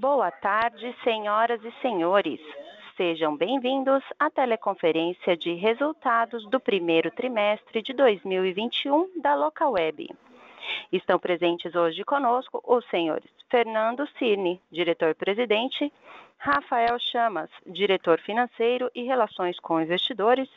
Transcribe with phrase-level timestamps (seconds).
[0.00, 2.38] Boa tarde, senhoras e senhores.
[2.96, 10.08] Sejam bem-vindos à teleconferência de resultados do primeiro trimestre de 2021 da Localweb.
[10.92, 15.92] Estão presentes hoje conosco os senhores Fernando Cirne, diretor-presidente,
[16.38, 20.48] Rafael Chamas, diretor financeiro e relações com investidores,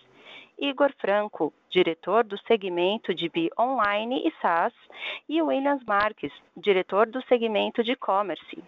[0.60, 4.74] Igor Franco, diretor do segmento de BI Online e SaaS,
[5.28, 8.64] e Williams Marques, diretor do segmento de e-commerce.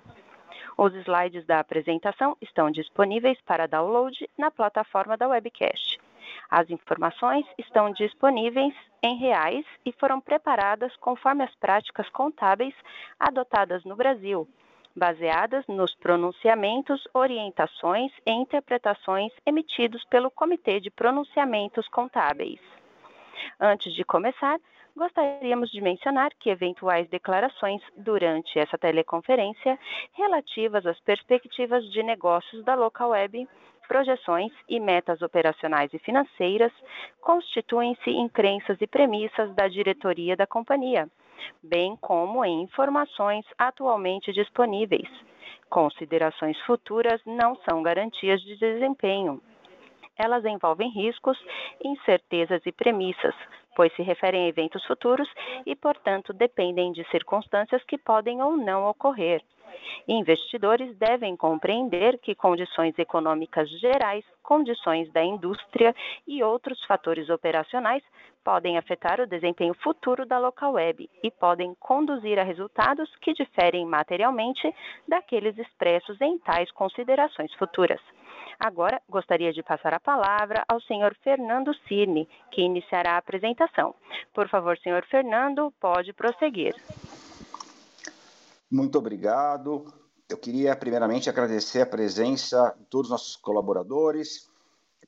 [0.77, 5.92] Os slides da apresentação estão disponíveis para download na plataforma da webcast.
[6.55, 12.75] As informações estão disponíveis em reais e foram preparadas conforme as práticas contábeis
[13.19, 14.47] adotadas no Brasil,
[14.95, 22.59] baseadas nos pronunciamentos, orientações e interpretações emitidos pelo Comitê de Pronunciamentos Contábeis.
[23.59, 24.59] Antes de começar,
[24.95, 29.79] gostaríamos de mencionar que eventuais declarações durante essa teleconferência
[30.13, 33.47] relativas às perspectivas de negócios da Local Web
[33.87, 36.71] projeções e metas operacionais e financeiras
[37.21, 41.07] constituem-se em crenças e premissas da diretoria da companhia,
[41.61, 45.09] bem como em informações atualmente disponíveis.
[45.69, 49.41] Considerações futuras não são garantias de desempenho.
[50.17, 51.37] Elas envolvem riscos,
[51.83, 53.33] incertezas e premissas,
[53.75, 55.27] pois se referem a eventos futuros
[55.65, 59.41] e, portanto, dependem de circunstâncias que podem ou não ocorrer.
[60.07, 65.95] Investidores devem compreender que condições econômicas gerais, condições da indústria
[66.27, 68.03] e outros fatores operacionais
[68.43, 73.85] podem afetar o desempenho futuro da local web e podem conduzir a resultados que diferem
[73.85, 74.73] materialmente
[75.07, 78.01] daqueles expressos em tais considerações futuras.
[78.59, 83.95] Agora, gostaria de passar a palavra ao senhor Fernando Cirne, que iniciará a apresentação.
[84.33, 86.73] Por favor, senhor Fernando, pode prosseguir.
[88.73, 89.85] Muito obrigado.
[90.27, 94.49] Eu queria, primeiramente, agradecer a presença de todos os nossos colaboradores,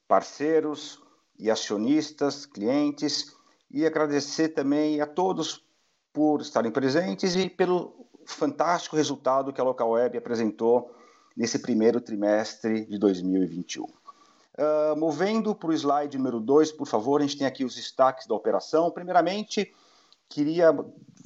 [0.08, 1.02] parceiros
[1.40, 3.36] e acionistas, clientes,
[3.72, 5.66] e agradecer também a todos
[6.14, 10.94] por estarem presentes e pelo fantástico resultado que a Local Web apresentou
[11.36, 13.84] nesse primeiro trimestre de 2021.
[13.84, 13.90] Uh,
[14.60, 18.28] ah, movendo para o slide número 2, por favor, a gente tem aqui os destaques
[18.28, 18.92] da operação.
[18.92, 19.74] Primeiramente,
[20.30, 20.72] queria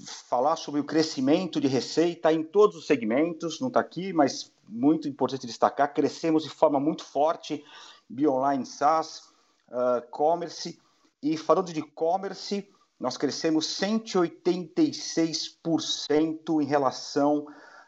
[0.05, 5.07] falar sobre o crescimento de receita em todos os segmentos, não está aqui, mas muito
[5.07, 7.63] importante destacar, crescemos de forma muito forte,
[8.07, 9.29] Bionline SaaS,
[9.69, 10.79] uh, commerce,
[11.21, 12.67] e falando de commerce,
[12.99, 17.45] nós crescemos 186% em relação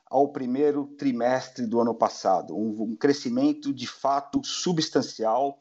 [0.09, 5.57] ao primeiro trimestre do ano passado, um, um, crescimento de fato substancial.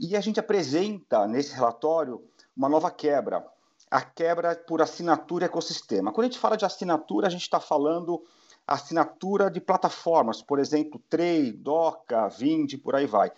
[0.00, 2.20] E a gente apresenta nesse relatório
[2.56, 3.46] uma nova quebra
[3.94, 6.10] a quebra por assinatura ecossistema.
[6.10, 8.24] Quando a gente fala de assinatura, a gente está falando
[8.66, 13.30] assinatura de plataformas, por exemplo, Trey, Doca, Vind, por aí vai.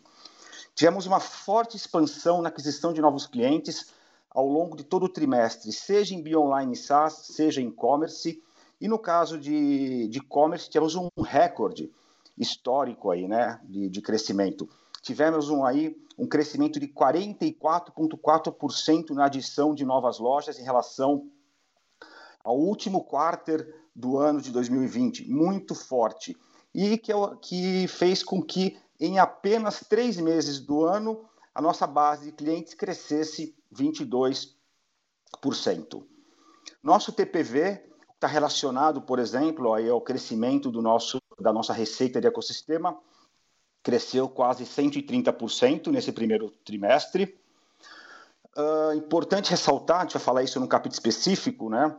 [0.73, 3.93] Tivemos uma forte expansão na aquisição de novos clientes
[4.29, 8.43] ao longo de todo o trimestre, seja em Bionline SaaS, seja em e-commerce.
[8.79, 11.91] E no caso de e-commerce, tivemos um recorde
[12.37, 14.69] histórico aí, né, de, de crescimento.
[15.01, 21.27] Tivemos um, aí um crescimento de 44,4% na adição de novas lojas em relação
[22.47, 26.37] ao último quarter do ano de 2020, muito forte,
[26.73, 27.11] e que,
[27.41, 32.73] que fez com que em apenas três meses do ano a nossa base de clientes
[32.73, 34.55] crescesse 22%.
[36.81, 37.83] Nosso TPV
[38.15, 42.97] está relacionado, por exemplo, aí ao crescimento do nosso, da nossa receita de ecossistema,
[43.83, 47.37] cresceu quase 130% nesse primeiro trimestre.
[48.55, 51.93] Uh, importante ressaltar, a gente vai falar isso no capítulo específico, né?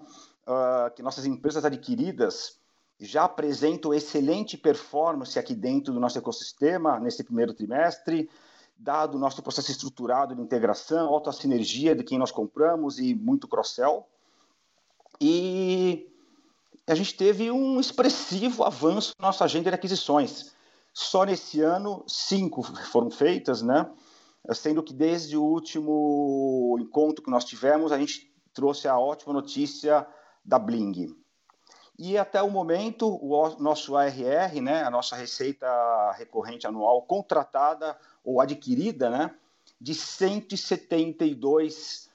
[0.49, 2.59] Uh, que nossas empresas adquiridas
[2.99, 8.29] já apresentam excelente performance aqui dentro do nosso ecossistema nesse primeiro trimestre,
[8.77, 13.47] dado o nosso processo estruturado de integração, alta sinergia de quem nós compramos e muito
[13.47, 14.07] cross-sell.
[15.21, 16.09] E
[16.87, 20.53] a gente teve um expressivo avanço na nossa agenda de aquisições.
[20.93, 23.89] Só nesse ano, cinco foram feitas, né?
[24.55, 30.07] Sendo que desde o último encontro que nós tivemos, a gente trouxe a ótima notícia
[30.45, 31.15] da Bling.
[31.99, 35.67] E até o momento, o nosso ARR, né, a nossa receita
[36.13, 39.35] recorrente anual contratada ou adquirida, né,
[39.81, 42.09] de 172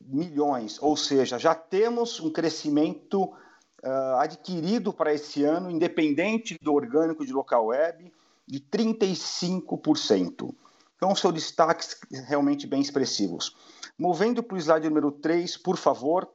[0.00, 7.24] milhões, ou seja, já temos um crescimento uh, adquirido para esse ano, independente do orgânico
[7.24, 8.12] de local web,
[8.46, 10.54] de 35%.
[10.96, 11.96] Então, são destaques
[12.26, 13.56] realmente bem expressivos.
[13.98, 16.28] Movendo para o slide número 3, por favor,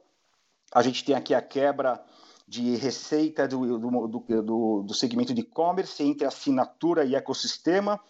[0.72, 2.02] a gente tem aqui a quebra
[2.46, 4.08] de receita do, do,
[4.42, 8.00] do, do segmento de e-commerce entre assinatura e ecossistema.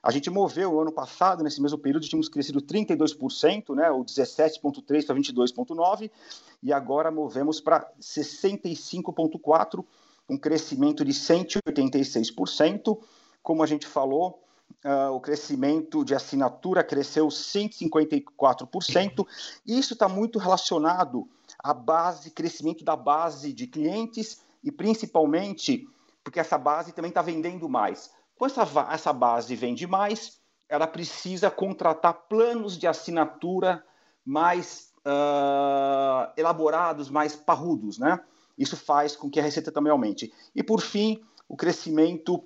[0.00, 5.04] A gente moveu o ano passado, nesse mesmo período, tínhamos crescido 32%, né, o 17,3%
[5.04, 6.08] para 22,9%,
[6.62, 9.84] e agora movemos para 65,4%,
[10.28, 12.96] um crescimento de 186%.
[13.42, 14.44] Como a gente falou,
[14.84, 19.26] uh, o crescimento de assinatura cresceu 154%,
[19.66, 25.86] e isso está muito relacionado a base, crescimento da base de clientes e principalmente
[26.22, 28.10] porque essa base também está vendendo mais.
[28.36, 28.62] Com essa,
[28.92, 30.38] essa base vende mais,
[30.68, 33.82] ela precisa contratar planos de assinatura
[34.24, 38.20] mais uh, elaborados, mais parrudos, né?
[38.58, 40.32] Isso faz com que a receita também aumente.
[40.54, 42.44] E por fim, o crescimento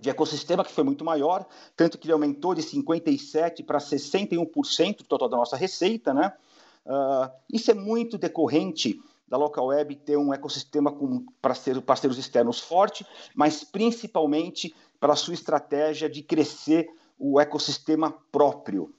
[0.00, 1.46] de ecossistema que foi muito maior,
[1.76, 6.32] tanto que ele aumentou de 57% para 61% do total da nossa receita, né?
[6.86, 12.60] Uh, isso é muito decorrente da local web ter um ecossistema com parceiros, parceiros externos
[12.60, 16.88] forte, mas principalmente para a sua estratégia de crescer
[17.18, 18.92] o ecossistema próprio.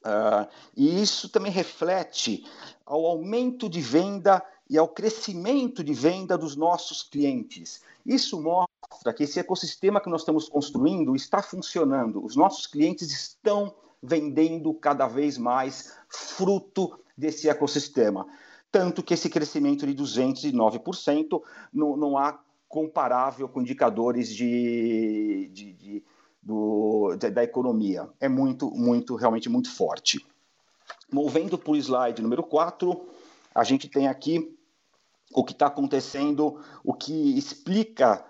[0.00, 2.46] Uh, e isso também reflete
[2.86, 7.82] ao aumento de venda e ao crescimento de venda dos nossos clientes.
[8.06, 12.24] Isso mostra que esse ecossistema que nós estamos construindo está funcionando.
[12.24, 18.26] Os nossos clientes estão vendendo cada vez mais fruto desse ecossistema.
[18.72, 21.42] Tanto que esse crescimento de 209%
[21.72, 22.38] não, não há
[22.68, 26.04] comparável com indicadores de, de, de
[26.42, 28.08] do, da economia.
[28.18, 30.24] É muito, muito, realmente muito forte.
[31.12, 33.08] Movendo para o slide número 4,
[33.54, 34.56] a gente tem aqui
[35.34, 38.24] o que está acontecendo, o que explica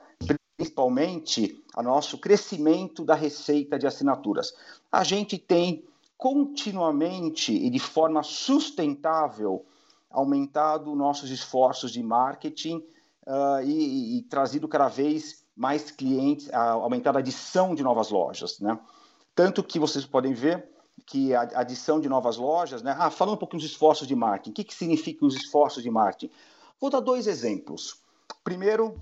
[0.57, 4.53] principalmente o nosso crescimento da receita de assinaturas.
[4.91, 5.85] A gente tem
[6.17, 9.65] continuamente e de forma sustentável
[10.11, 12.85] aumentado nossos esforços de marketing
[13.27, 18.59] uh, e, e, trazido cada vez mais clientes, uh, aumentado a adição de novas lojas,
[18.59, 18.79] né?
[19.35, 20.69] Tanto que vocês podem ver
[21.07, 22.95] que a adição de novas lojas, né?
[22.99, 25.91] Ah, falando um pouquinho dos esforços de marketing, o que, que significa os esforços de
[25.91, 26.33] marketing?
[26.81, 28.03] Vou dar dois exemplos.
[28.43, 28.99] Primeiro,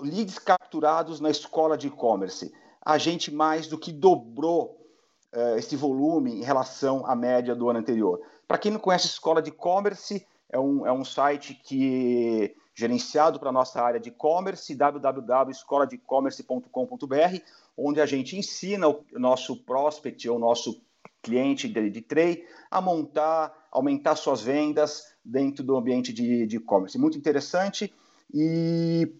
[0.00, 2.52] leads capturados na escola de e-commerce.
[2.84, 4.84] A gente mais do que dobrou
[5.32, 8.20] uh, esse volume em relação à média do ano anterior.
[8.46, 13.38] Para quem não conhece a escola de e-commerce, é um, é um site que gerenciado
[13.40, 17.40] para a nossa área de e-commerce, www.escoladecommerce.com.br,
[17.76, 20.80] onde a gente ensina o nosso prospect ou nosso
[21.22, 26.96] cliente de, de trade a montar, aumentar suas vendas dentro do ambiente de e-commerce.
[26.98, 27.92] Muito interessante.
[28.32, 29.12] E,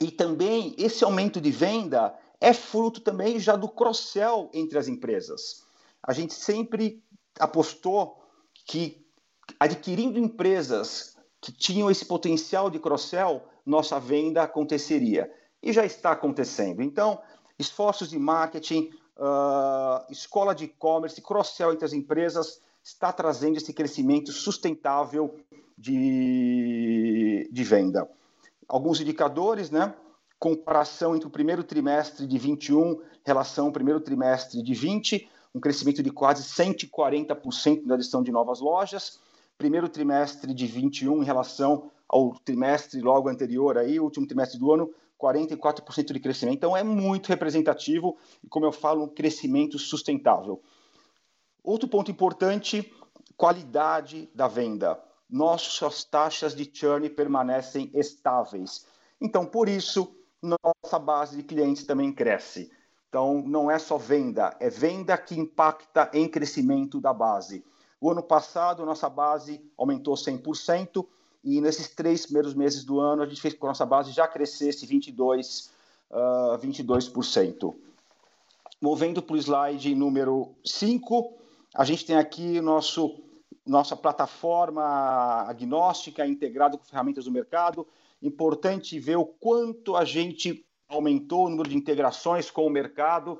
[0.00, 5.64] e também esse aumento de venda é fruto também já do cross-sell entre as empresas.
[6.02, 7.02] A gente sempre
[7.38, 8.22] apostou
[8.66, 9.06] que
[9.58, 15.32] adquirindo empresas que tinham esse potencial de cross-sell, nossa venda aconteceria.
[15.62, 16.82] E já está acontecendo.
[16.82, 17.20] Então,
[17.58, 24.30] esforços de marketing, uh, escola de e-commerce, cross-sell entre as empresas, está trazendo esse crescimento
[24.30, 25.38] sustentável
[25.76, 28.08] de, de venda.
[28.68, 29.94] Alguns indicadores, né?
[30.38, 36.02] comparação entre o primeiro trimestre de 21 relação ao primeiro trimestre de 20, um crescimento
[36.02, 39.18] de quase 140% na adição de novas lojas.
[39.56, 44.90] Primeiro trimestre de 21 em relação ao trimestre logo anterior, aí, último trimestre do ano,
[45.18, 46.56] 44% de crescimento.
[46.56, 50.60] Então é muito representativo e, como eu falo, um crescimento sustentável.
[51.64, 52.92] Outro ponto importante,
[53.36, 55.00] qualidade da venda.
[55.28, 58.86] Nossas taxas de churn permanecem estáveis.
[59.20, 62.70] Então, por isso, nossa base de clientes também cresce.
[63.08, 67.64] Então, não é só venda, é venda que impacta em crescimento da base.
[68.00, 71.06] O ano passado, nossa base aumentou 100%,
[71.42, 74.26] e nesses três primeiros meses do ano, a gente fez com a nossa base já
[74.26, 75.70] crescesse 22%.
[76.08, 77.74] Uh, 22%.
[78.80, 81.32] Movendo para o slide número 5,
[81.74, 83.20] a gente tem aqui nosso,
[83.66, 84.82] nossa plataforma
[85.48, 87.86] agnóstica integrada com ferramentas do mercado
[88.22, 93.38] Importante ver o quanto a gente aumentou o número de integrações com o mercado.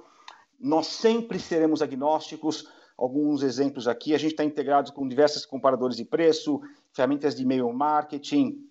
[0.61, 2.69] Nós sempre seremos agnósticos.
[2.97, 6.61] Alguns exemplos aqui: a gente está integrado com diversos comparadores de preço,
[6.93, 8.69] ferramentas de e-mail marketing,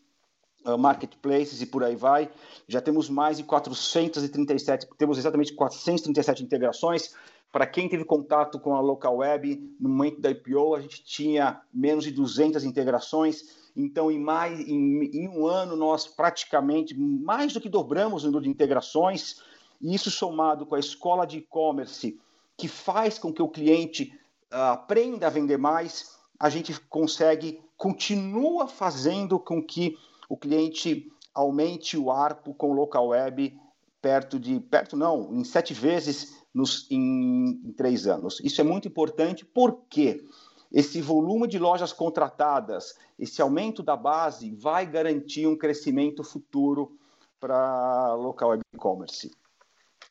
[0.66, 2.30] uh, marketplaces e por aí vai.
[2.68, 7.16] Já temos mais de 437, temos exatamente 437 integrações.
[7.56, 11.62] Para quem teve contato com a local web no momento da IPO, a gente tinha
[11.74, 13.70] menos de 200 integrações.
[13.74, 18.44] Então, em, mais, em, em um ano, nós praticamente mais do que dobramos o número
[18.44, 19.42] de integrações.
[19.82, 22.20] E isso somado com a escola de e-commerce,
[22.58, 24.14] que faz com que o cliente
[24.52, 29.98] uh, aprenda a vender mais, a gente consegue, continua fazendo com que
[30.28, 33.58] o cliente aumente o ARPO com local web
[34.02, 38.40] perto de, perto não, em sete vezes nos, em, em três anos.
[38.40, 40.26] Isso é muito importante porque
[40.72, 46.98] esse volume de lojas contratadas, esse aumento da base vai garantir um crescimento futuro
[47.42, 49.32] para local e-commerce.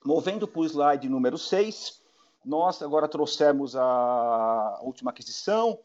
[0.04, 2.02] Movendo para o slide número 6,
[2.44, 5.78] nós agora trouxemos a última aquisição,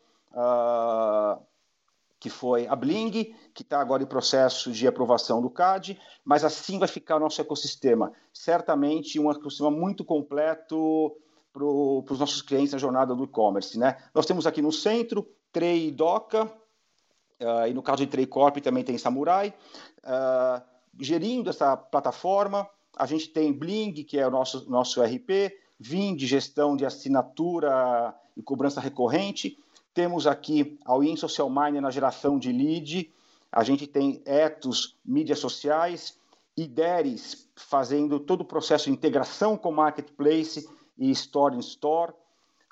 [2.20, 6.78] que foi a Bling, que está agora em processo de aprovação do CAD, mas assim
[6.78, 8.12] vai ficar o nosso ecossistema.
[8.34, 11.16] Certamente um ecossistema muito completo
[11.54, 13.80] para os nossos clientes na jornada do e-commerce.
[13.80, 13.98] Né?
[14.14, 18.58] Nós temos aqui no centro Trey e Doca, uh, e no caso de Trey Corp
[18.58, 19.54] também tem Samurai.
[20.00, 20.62] Uh,
[21.00, 26.28] gerindo essa plataforma, a gente tem Bling, que é o nosso, nosso RP, Vim de
[26.28, 29.58] gestão de assinatura e cobrança recorrente,
[30.00, 33.14] temos aqui a Win Social Miner na geração de lead,
[33.52, 36.18] a gente tem Etos, mídias sociais,
[36.56, 42.14] Ideres fazendo todo o processo de integração com Marketplace e Store in Store,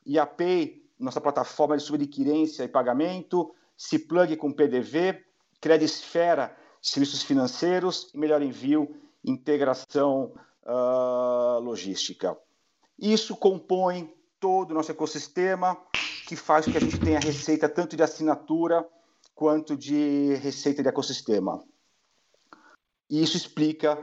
[0.06, 5.22] IAPay, nossa plataforma de subadquirência e pagamento, Cplug com PDV,
[5.60, 10.32] Credisfera, serviços financeiros e Melhor Envio, integração
[10.64, 12.38] uh, logística.
[12.98, 15.78] Isso compõe todo o nosso ecossistema,
[16.28, 18.86] que faz com que a gente tenha receita tanto de assinatura
[19.34, 21.64] quanto de receita de ecossistema.
[23.10, 23.98] E isso explica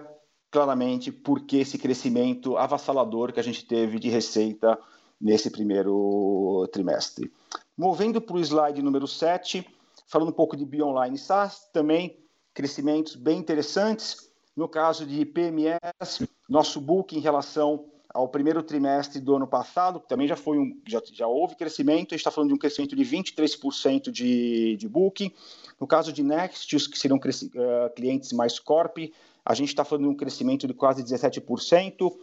[0.51, 4.79] claramente por que esse crescimento avassalador que a gente teve de receita
[5.21, 7.31] nesse primeiro trimestre.
[7.77, 9.67] Movendo para o slide número 7,
[10.07, 14.31] falando um pouco de Bionline SaaS, também crescimentos bem interessantes.
[14.57, 20.09] No caso de PMS, nosso book em relação ao primeiro trimestre do ano passado, que
[20.09, 22.95] também já foi um, já, já houve crescimento, a gente está falando de um crescimento
[22.95, 25.33] de 23% de, de booking.
[25.81, 28.99] No caso de Next, que seriam uh, clientes mais corp,
[29.45, 32.17] a gente está falando de um crescimento de quase 17%.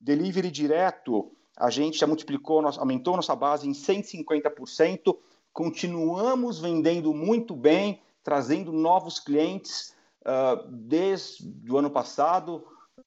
[0.00, 5.16] Delivery direto, a gente já multiplicou, aumentou nossa base em 150%,
[5.52, 12.64] continuamos vendendo muito bem, trazendo novos clientes uh, desde o ano passado,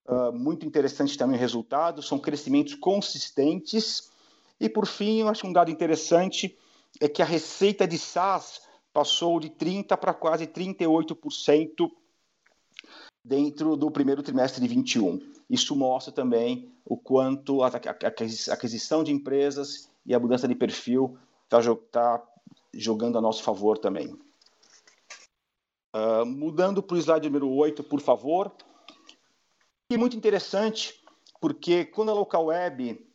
[0.07, 4.11] Uh, muito interessante também o resultado, são crescimentos consistentes.
[4.59, 6.57] E por fim, eu acho um dado interessante
[6.99, 8.61] é que a receita de SaaS
[8.93, 11.91] passou de 30% para quase 38%
[13.23, 15.19] dentro do primeiro trimestre de 21.
[15.49, 21.61] Isso mostra também o quanto a aquisição de empresas e a mudança de perfil está
[21.91, 22.23] tá
[22.73, 24.17] jogando a nosso favor também.
[25.95, 28.51] Uh, mudando para o slide número 8, por favor.
[29.89, 31.01] E muito interessante,
[31.39, 33.07] porque quando a Local Web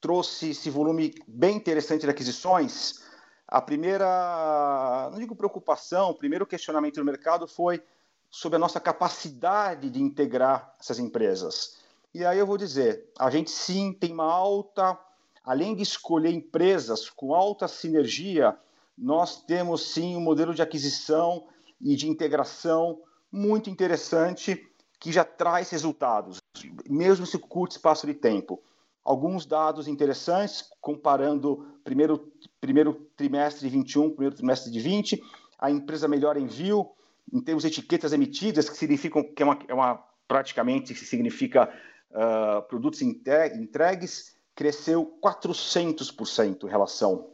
[0.00, 3.00] trouxe esse volume bem interessante de aquisições,
[3.46, 7.80] a primeira, não digo preocupação, o primeiro questionamento no mercado foi
[8.28, 11.76] sobre a nossa capacidade de integrar essas empresas.
[12.12, 14.98] E aí eu vou dizer, a gente sim tem uma alta,
[15.44, 18.58] além de escolher empresas com alta sinergia,
[18.98, 21.46] nós temos sim um modelo de aquisição
[21.80, 24.68] e de integração muito interessante
[24.98, 26.40] que já traz resultados,
[26.88, 28.62] mesmo esse curto espaço de tempo.
[29.04, 35.22] Alguns dados interessantes, comparando primeiro, primeiro trimestre de 21, primeiro trimestre de 20,
[35.58, 36.90] a empresa melhor envio,
[37.32, 41.72] em termos de etiquetas emitidas, que significam que é uma, é uma praticamente significa
[42.10, 47.30] uh, produtos entregues, cresceu 400% em relação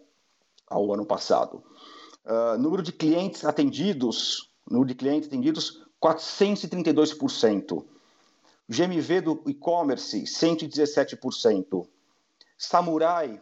[0.68, 1.62] ao ano passado.
[2.24, 7.84] Uh, número de clientes atendidos, número de clientes atendidos 432%.
[8.68, 11.86] GMV do e-commerce, 117%.
[12.58, 13.40] Samurai,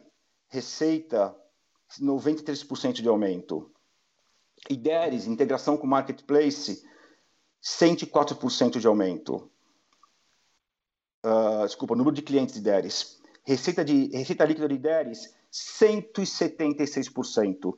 [0.48, 1.34] receita,
[1.98, 3.70] 93% de aumento.
[4.68, 6.84] IDERES, integração com Marketplace,
[7.62, 9.50] 104% de aumento.
[11.24, 13.20] Uh, desculpa, número de clientes de IDERES.
[13.44, 17.76] Receita, de, receita líquida de IDERES, 176%.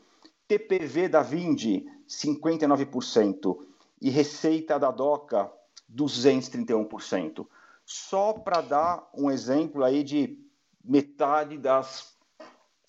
[0.49, 3.72] TPV da Vindi, 59%.
[4.03, 5.49] E receita da DOCA
[5.95, 7.47] 231%.
[7.87, 10.37] Só para dar um exemplo aí de
[10.85, 12.17] metade das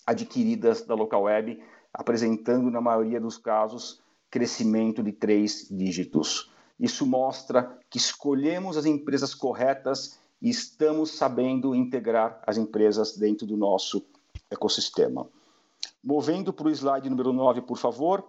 [0.04, 6.50] adquiridas da local web, apresentando na maioria dos casos crescimento de três dígitos.
[6.80, 13.56] Isso mostra que escolhemos as empresas corretas e estamos sabendo integrar as empresas dentro do
[13.56, 14.04] nosso
[14.50, 15.28] ecossistema.
[16.02, 18.28] Movendo para o slide número 9, por favor.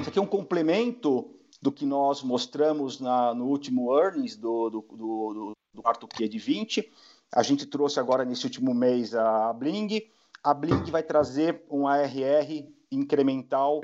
[0.00, 4.84] Isso aqui é um complemento do que nós mostramos na, no último earnings do, do,
[4.92, 6.92] do, do quarto Q de 20.
[7.34, 10.02] A gente trouxe agora nesse último mês a Bling.
[10.42, 13.80] A Bling vai trazer um ARR incremental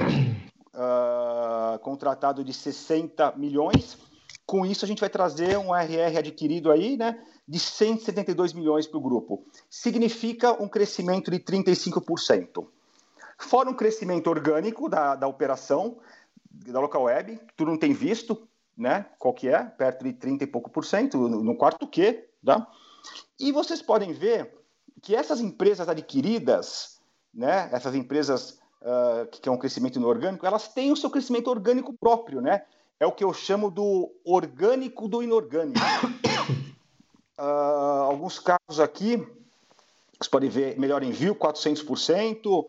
[0.75, 3.99] uh, contratado de 60 milhões.
[4.47, 8.99] Com isso, a gente vai trazer um ARR adquirido aí, né, de 172 milhões para
[8.99, 9.45] o grupo.
[9.69, 12.67] Significa um crescimento de 35%.
[13.39, 15.99] Fora um crescimento orgânico da, da operação,
[16.53, 19.07] da local web, tu não tem visto, né?
[19.19, 19.65] Qual que é?
[19.65, 22.67] Perto de 30 e pouco por cento, no, quarto Q, tá?
[23.39, 24.53] E vocês podem ver
[25.01, 27.01] que essas empresas adquiridas,
[27.33, 27.69] né?
[27.73, 31.93] Essas empresas uh, que é um crescimento no orgânico, elas têm o seu crescimento orgânico
[31.93, 32.63] próprio, né?
[33.01, 35.81] É o que eu chamo do orgânico do inorgânico.
[37.39, 37.43] Uh,
[38.09, 42.69] alguns casos aqui, vocês podem ver, melhor envio, 400%,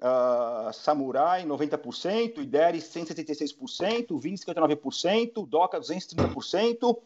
[0.00, 6.96] uh, Samurai 90%, Ideri 176%, Vini 59%, Doca 230%.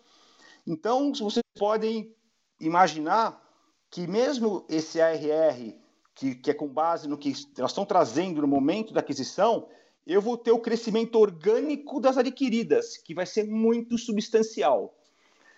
[0.67, 2.15] Então, vocês podem
[2.61, 3.43] imaginar
[3.91, 5.75] que mesmo esse ARR,
[6.15, 9.69] que, que é com base no que elas estão trazendo no momento da aquisição,
[10.07, 14.95] eu vou ter o crescimento orgânico das adquiridas, que vai ser muito substancial.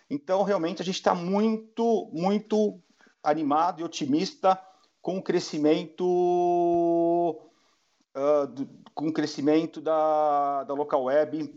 [0.09, 2.81] Então, realmente, a gente está muito, muito
[3.23, 4.61] animado e otimista
[5.07, 6.05] com o crescimento
[8.17, 11.57] uh, do, com o crescimento da, da local web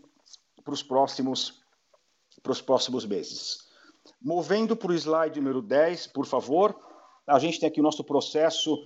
[0.63, 1.59] para os próximos
[2.43, 3.67] para os próximos meses.
[4.21, 6.79] Movendo para o slide número 10, por favor.
[7.25, 8.77] A gente tem aqui o nosso processo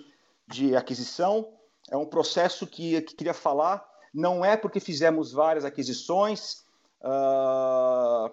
[0.48, 1.54] de aquisição.
[1.92, 6.64] É um processo que, que queria falar, não é porque fizemos várias aquisições
[7.02, 8.32] uh,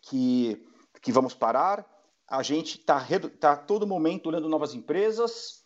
[0.00, 0.64] que,
[1.02, 1.84] que vamos parar,
[2.28, 3.06] a gente está
[3.38, 5.62] tá todo momento olhando novas empresas.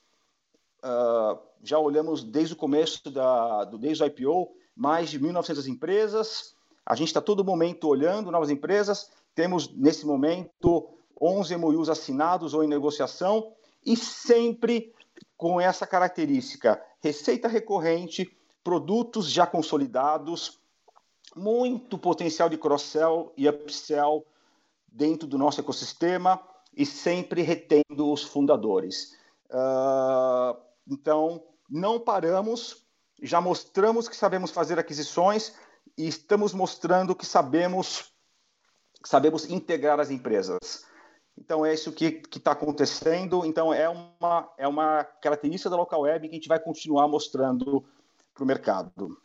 [0.84, 6.54] Uh, já olhamos desde o começo da, do, desde o IPO, mais de 1.900 empresas.
[6.84, 9.10] A gente está todo momento olhando novas empresas.
[9.34, 10.88] Temos nesse momento
[11.20, 13.52] 11 MOUs assinados ou em negociação
[13.84, 14.92] e sempre
[15.36, 20.58] com essa característica: receita recorrente, produtos já consolidados,
[21.36, 24.24] muito potencial de cross-sell e upsell
[24.90, 26.40] dentro do nosso ecossistema
[26.76, 29.16] e sempre retendo os fundadores.
[29.50, 30.56] Uh,
[30.88, 32.86] então, não paramos,
[33.22, 35.54] já mostramos que sabemos fazer aquisições
[35.96, 38.12] e estamos mostrando que sabemos,
[39.04, 40.86] sabemos integrar as empresas.
[41.36, 43.44] Então, é isso que está acontecendo.
[43.44, 47.84] Então, é uma, é uma característica da local web que a gente vai continuar mostrando
[48.34, 49.16] para o mercado.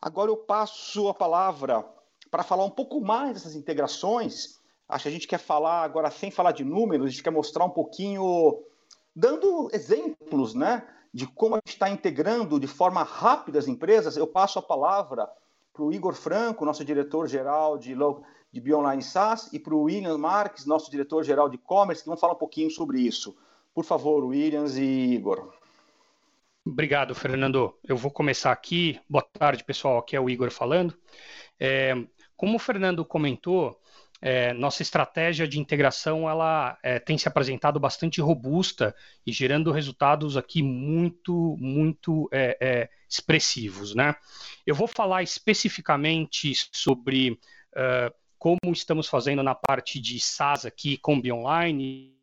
[0.00, 1.84] Agora eu passo a palavra
[2.30, 4.60] para falar um pouco mais dessas integrações
[4.92, 7.64] Acho que a gente quer falar agora, sem falar de números, a gente quer mostrar
[7.64, 8.62] um pouquinho,
[9.16, 14.18] dando exemplos, né, de como a gente está integrando de forma rápida as empresas.
[14.18, 15.26] Eu passo a palavra
[15.72, 17.96] para o Igor Franco, nosso diretor-geral de,
[18.52, 22.34] de Bionline SaaS, e para o William Marques, nosso diretor-geral de e-commerce, que vão falar
[22.34, 23.34] um pouquinho sobre isso.
[23.74, 25.50] Por favor, Williams e Igor.
[26.64, 27.74] Obrigado, Fernando.
[27.82, 29.00] Eu vou começar aqui.
[29.08, 29.98] Boa tarde, pessoal.
[29.98, 30.94] Aqui é o Igor falando.
[31.58, 31.94] É,
[32.36, 33.80] como o Fernando comentou,
[34.24, 38.94] é, nossa estratégia de integração ela é, tem se apresentado bastante robusta
[39.26, 43.96] e gerando resultados aqui muito, muito é, é expressivos.
[43.96, 44.14] Né?
[44.64, 51.20] Eu vou falar especificamente sobre uh, como estamos fazendo na parte de SaaS aqui com
[51.32, 52.16] Online,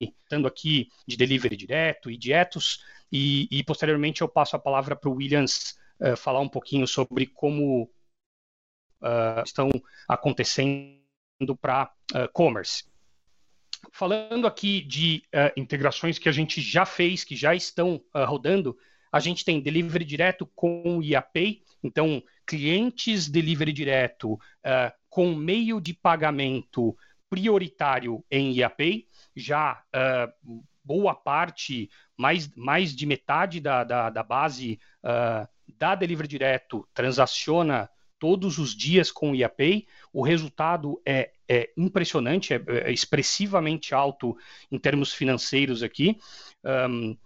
[0.00, 5.10] estando aqui de delivery direto e dietos, e, e posteriormente eu passo a palavra para
[5.10, 7.90] o Williams uh, falar um pouquinho sobre como
[9.02, 9.68] uh, estão
[10.08, 10.99] acontecendo
[11.56, 12.84] para uh, commerce.
[13.92, 18.76] Falando aqui de uh, integrações que a gente já fez, que já estão uh, rodando,
[19.10, 24.38] a gente tem delivery direto com o IAPay, então clientes delivery direto
[25.08, 26.96] com meio de pagamento
[27.28, 29.82] prioritário em IAPay, já
[30.84, 34.78] boa parte, mais, mais de metade da, da, da base
[35.76, 39.88] da delivery direto transaciona todos os dias com o IAPay.
[40.12, 44.36] O resultado é, é impressionante, é, é, expressivamente alto
[44.70, 46.16] em termos financeiros aqui.
[46.62, 47.16] Um,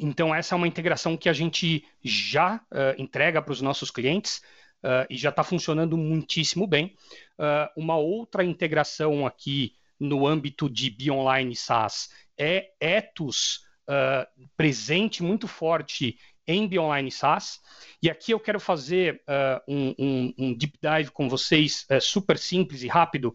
[0.00, 4.40] então, essa é uma integração que a gente já uh, entrega para os nossos clientes.
[4.82, 6.94] uh, e já está funcionando muitíssimo bem.
[7.38, 15.48] Uh, uma outra integração aqui no âmbito de Bionline SaaS é Ethos uh, presente muito
[15.48, 17.60] forte em Bionline SaaS.
[18.02, 19.22] E aqui eu quero fazer
[19.66, 23.34] um, um, um, deep dive com vocês, super simples e rápido,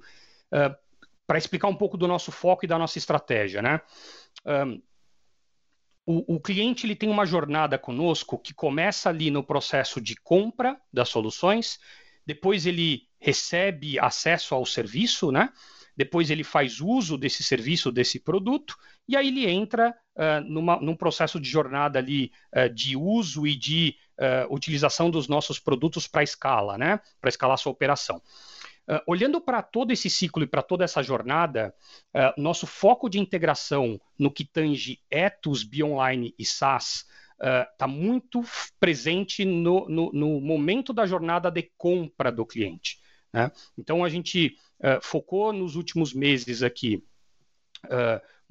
[1.31, 3.61] para explicar um pouco do nosso foco e da nossa estratégia.
[3.61, 3.79] Né?
[4.45, 4.81] Um,
[6.05, 10.77] o, o, cliente ele tem uma jornada conosco que começa ali no processo de compra
[10.91, 11.79] das soluções,
[12.25, 15.53] depois ele recebe acesso ao serviço, né?
[15.95, 18.75] depois ele faz uso desse serviço, desse produto,
[19.07, 23.55] e aí ele entra uh, numa, num processo de jornada ali uh, de uso e
[23.55, 26.99] de uh, utilização dos nossos produtos para escala, né?
[27.19, 28.21] para escalar sua operação.
[28.89, 31.73] Uh, olhando para todo esse ciclo e para toda essa jornada,
[32.15, 37.05] uh, nosso foco de integração no que tange Ethos, Bionline e SaaS
[37.39, 38.43] está uh, muito
[38.79, 42.99] presente no, no, no, momento da jornada de compra do cliente.
[43.31, 43.51] Né?
[43.77, 44.57] Então, a gente
[45.01, 47.03] focou nos últimos meses aqui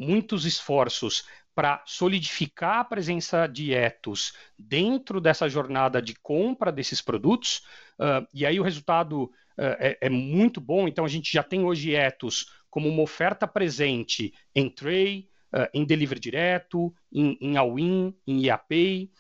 [0.01, 7.63] muitos esforços para solidificar a presença de Ethos dentro dessa jornada de compra desses produtos,
[8.33, 10.89] e aí o resultado é, é, muito bom.
[10.89, 15.85] Então, a gente já tem hoje Ethos como uma oferta presente em Tray, uh, em
[15.85, 19.11] Delivery Direto, em, em Allwin, em IAPay,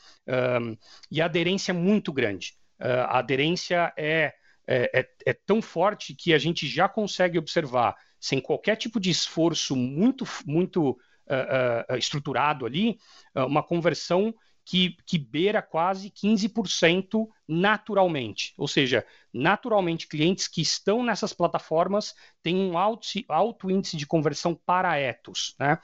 [0.61, 0.77] um,
[1.11, 2.55] e a aderência é muito grande.
[2.81, 4.33] Uh, a aderência é,
[4.66, 9.11] é, é, é, tão forte que a gente já consegue observar, sem qualquer tipo de
[9.11, 12.98] esforço muito, muito uh, estruturado ali,
[13.35, 14.35] uma conversão
[14.70, 18.54] que, que beira quase 15% naturalmente.
[18.56, 19.04] Ou seja,
[19.35, 25.56] naturalmente, clientes que estão nessas plataformas têm um alto, alto índice de conversão para Ethos.
[25.59, 25.76] Né?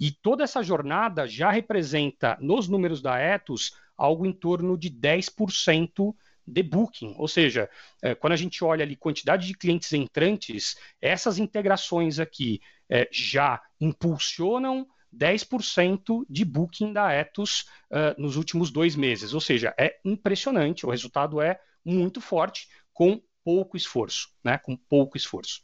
[0.00, 6.14] E toda essa jornada já representa, nos números da Ethos, algo em torno de 10%
[6.46, 7.68] de booking, ou seja,
[8.02, 13.62] é, quando a gente olha ali quantidade de clientes entrantes, essas integrações aqui é, já
[13.80, 19.34] impulsionam 10% de booking da Ethos uh, nos últimos dois meses.
[19.34, 24.58] Ou seja, é impressionante, o resultado é muito forte, com pouco esforço, né?
[24.58, 25.62] Com pouco esforço.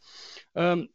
[0.54, 0.88] Um,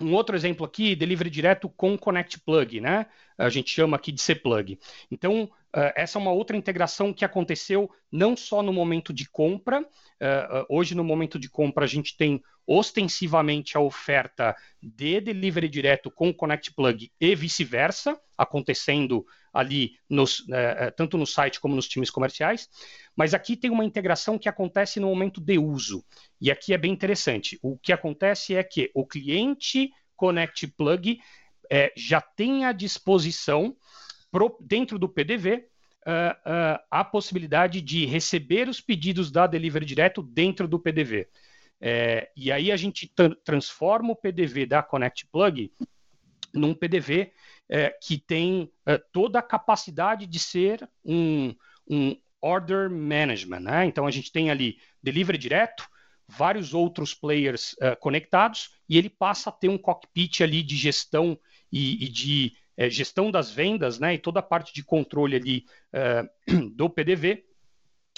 [0.00, 3.06] um outro exemplo aqui, delivery direto com Connect Plug, né?
[3.36, 4.78] A gente chama aqui de C-Plug.
[5.10, 9.82] Então, Uh, essa é uma outra integração que aconteceu não só no momento de compra.
[9.82, 16.10] Uh, hoje, no momento de compra, a gente tem ostensivamente a oferta de delivery direto
[16.10, 20.44] com Connect Plug e vice-versa, acontecendo ali nos,
[20.94, 22.68] tanto no site como nos times comerciais.
[23.16, 26.04] Mas aqui tem uma integração que acontece no momento de uso.
[26.38, 27.58] E aqui é bem interessante.
[27.62, 31.18] O que acontece é que o cliente Connect Plug
[31.70, 33.76] eh, já tem à disposição
[34.30, 35.68] pro, dentro do PDV,
[36.06, 41.28] uh, uh, a possibilidade de receber os pedidos da delivery direto dentro do PDV.
[41.80, 43.12] É, e aí a gente
[43.44, 45.72] transforma o PDV da Connect Plug
[46.52, 47.32] num PDV
[47.68, 51.54] é, que tem é, toda a capacidade de ser um,
[51.88, 53.60] um order management.
[53.60, 53.86] Né?
[53.86, 55.88] Então a gente tem ali delivery direto,
[56.26, 61.38] vários outros players conectados, e ele passa a ter um cockpit ali de gestão
[61.72, 65.66] e, e de é, gestão das vendas né, e toda a parte de controle ali
[65.92, 66.24] é,
[66.72, 67.44] do PDV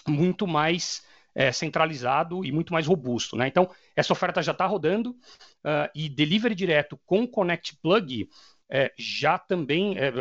[0.06, 1.02] muito mais
[1.34, 3.36] é, centralizado e muito mais robusto.
[3.36, 3.48] Né?
[3.48, 8.28] Então, essa oferta já está rodando uh, e delivery direto com Connect Plug
[8.68, 10.12] é, já também, é,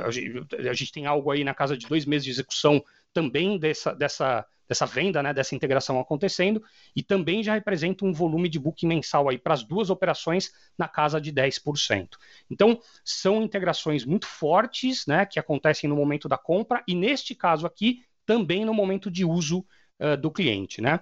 [0.69, 4.45] a gente tem algo aí na casa de dois meses de execução também dessa, dessa
[4.69, 6.63] dessa venda, né, dessa integração acontecendo,
[6.95, 10.88] e também já representa um volume de booking mensal aí para as duas operações na
[10.88, 12.10] casa de 10%.
[12.51, 17.65] Então, são integrações muito fortes, né, que acontecem no momento da compra e neste caso
[17.65, 19.65] aqui também no momento de uso
[19.99, 20.99] uh, do cliente, né?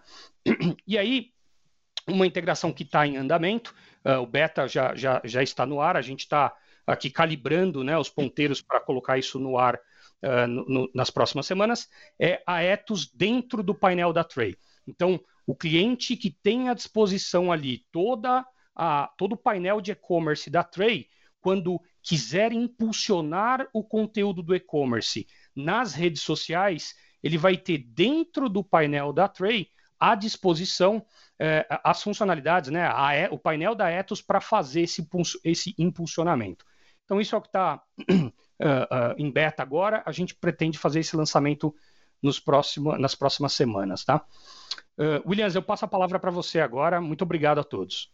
[0.87, 1.31] E aí,
[2.07, 3.75] uma integração que está em andamento,
[4.05, 7.97] uh, o beta já, já, já está no ar, a gente está aqui calibrando né,
[7.97, 9.77] os ponteiros para colocar isso no ar
[10.23, 11.87] uh, no, nas próximas semanas,
[12.19, 14.55] é a Ethos dentro do painel da Tray.
[14.87, 20.49] Então, o cliente que tem à disposição ali toda a, todo o painel de e-commerce
[20.49, 21.07] da Tray,
[21.41, 28.63] quando quiser impulsionar o conteúdo do e-commerce nas redes sociais, ele vai ter dentro do
[28.63, 31.03] painel da Tray à disposição
[31.39, 35.07] eh, as funcionalidades, né, a, o painel da Ethos para fazer esse,
[35.43, 36.65] esse impulsionamento.
[37.07, 40.99] Então, isso é o que está uh, uh, em beta agora, a gente pretende fazer
[40.99, 41.73] esse lançamento
[42.21, 44.25] nos próximo, nas próximas semanas, tá?
[44.97, 46.99] Uh, Williams, eu passo a palavra para você agora.
[46.99, 48.11] Muito obrigado a todos.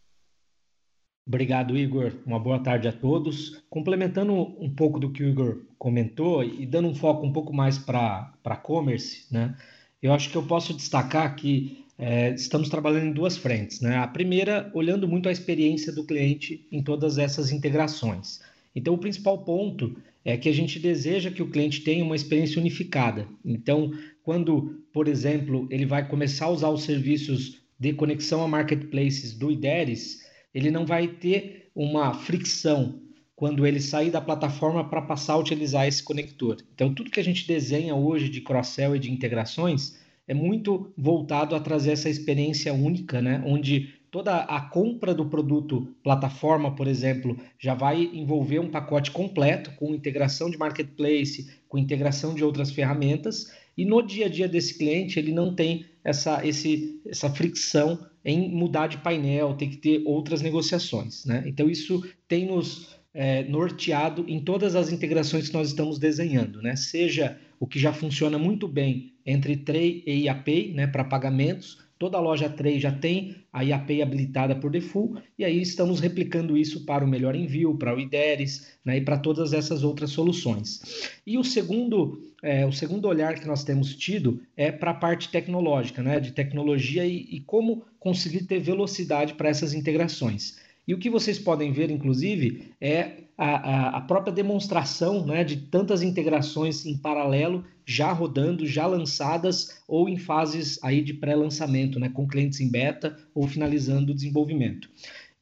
[1.26, 2.12] Obrigado, Igor.
[2.24, 3.64] Uma boa tarde a todos.
[3.68, 7.76] Complementando um pouco do que o Igor comentou e dando um foco um pouco mais
[7.76, 9.56] para e-commerce, né?
[10.00, 13.80] Eu acho que eu posso destacar que é, estamos trabalhando em duas frentes.
[13.80, 13.96] Né?
[13.96, 18.40] A primeira, olhando muito a experiência do cliente em todas essas integrações.
[18.74, 22.60] Então, o principal ponto é que a gente deseja que o cliente tenha uma experiência
[22.60, 23.28] unificada.
[23.44, 29.34] Então, quando, por exemplo, ele vai começar a usar os serviços de conexão a marketplaces
[29.34, 30.20] do IDERES,
[30.54, 33.00] ele não vai ter uma fricção
[33.36, 36.56] quando ele sair da plataforma para passar a utilizar esse conector.
[36.74, 41.54] Então, tudo que a gente desenha hoje de cross-sell e de integrações é muito voltado
[41.54, 43.42] a trazer essa experiência única, né?
[43.44, 49.72] onde toda a compra do produto plataforma, por exemplo, já vai envolver um pacote completo
[49.72, 54.78] com integração de marketplace, com integração de outras ferramentas, e no dia a dia desse
[54.78, 60.04] cliente ele não tem essa, esse, essa fricção em mudar de painel, tem que ter
[60.06, 61.24] outras negociações.
[61.24, 61.42] Né?
[61.44, 66.76] Então, isso tem nos é, norteado em todas as integrações que nós estamos desenhando, né?
[66.76, 72.18] seja o que já funciona muito bem entre Tray e IAPay né, para pagamentos, Toda
[72.18, 77.04] loja 3 já tem a IAPay habilitada por default, e aí estamos replicando isso para
[77.04, 81.10] o Melhor Envio, para o IDERES né, e para todas essas outras soluções.
[81.26, 85.28] E o segundo, é, o segundo olhar que nós temos tido é para a parte
[85.28, 90.58] tecnológica, né, de tecnologia e, e como conseguir ter velocidade para essas integrações.
[90.86, 96.02] E o que vocês podem ver, inclusive, é a, a, própria demonstração né, de tantas
[96.02, 102.26] integrações em paralelo já rodando, já lançadas ou em fases aí de pré-lançamento, né, com
[102.26, 104.88] clientes em beta ou finalizando o desenvolvimento.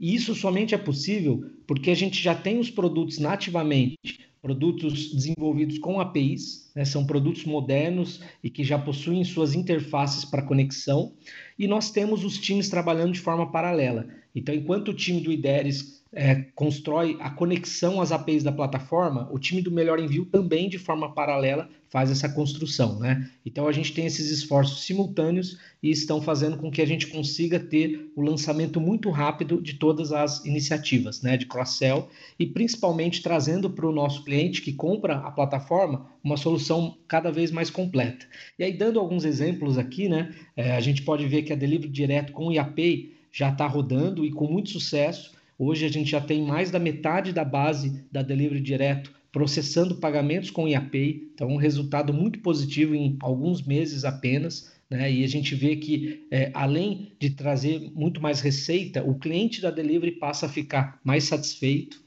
[0.01, 5.79] E isso somente é possível porque a gente já tem os produtos nativamente, produtos desenvolvidos
[5.79, 11.13] com APIs, né, são produtos modernos e que já possuem suas interfaces para conexão,
[11.57, 14.09] e nós temos os times trabalhando de forma paralela.
[14.35, 19.39] Então, enquanto o time do IDERES é, constrói a conexão às APIs da plataforma, o
[19.39, 22.99] time do Melhor Envio também, de forma paralela, faz essa construção.
[22.99, 23.31] Né?
[23.45, 27.59] Então, a gente tem esses esforços simultâneos e estão fazendo com que a gente consiga
[27.59, 33.71] ter o lançamento muito rápido de todas as iniciativas né, de cross-sell e, principalmente, trazendo
[33.71, 38.27] para o nosso cliente que compra a plataforma uma solução cada vez mais completa.
[38.59, 41.91] E aí, dando alguns exemplos aqui, né, é, a gente pode ver que a Delivery
[41.91, 46.21] Direto com o IAPay já está rodando e com muito sucesso Hoje a gente já
[46.21, 51.57] tem mais da metade da base da delivery direto processando pagamentos com IAPay, então um
[51.57, 54.71] resultado muito positivo em alguns meses apenas.
[54.91, 55.11] Né?
[55.11, 59.71] E a gente vê que, é, além de trazer muito mais receita, o cliente da
[59.71, 62.03] delivery passa a ficar mais satisfeito.